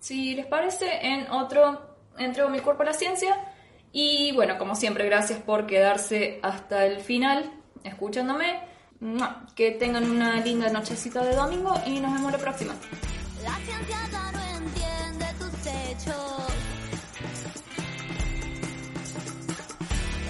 si 0.00 0.34
les 0.34 0.46
parece, 0.46 0.86
en 1.02 1.30
otro 1.30 1.94
Entrego 2.18 2.48
mi 2.48 2.60
cuerpo 2.60 2.82
a 2.82 2.86
la 2.86 2.92
ciencia. 2.92 3.36
Y 3.92 4.32
bueno, 4.32 4.58
como 4.58 4.74
siempre, 4.74 5.06
gracias 5.06 5.40
por 5.40 5.66
quedarse 5.66 6.38
hasta 6.42 6.86
el 6.86 7.00
final 7.00 7.50
escuchándome. 7.82 8.60
Que 9.54 9.72
tengan 9.72 10.10
una 10.10 10.40
linda 10.40 10.70
nochecita 10.70 11.22
de 11.22 11.36
domingo 11.36 11.74
y 11.86 12.00
nos 12.00 12.10
vemos 12.14 12.32
la 12.32 12.38
próxima. 12.38 12.74
La 13.42 13.52
gente 13.52 13.92
ya 14.10 14.32
no 14.32 14.42
entiende 14.56 15.26
tus 15.38 15.66
hechos. 15.66 16.14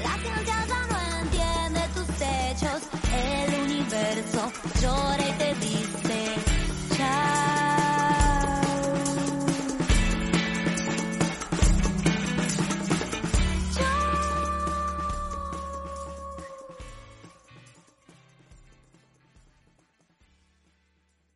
La 0.03 0.11
gente 0.11 0.45
ya 0.45 0.67
no 0.67 1.23
entiende 1.23 1.81
tus 1.95 2.09
hechos. 2.21 2.83
El 3.15 3.61
universo 3.63 4.53
llora 4.83 5.29
y 5.29 5.33
te 5.35 5.55
dice. 5.55 5.94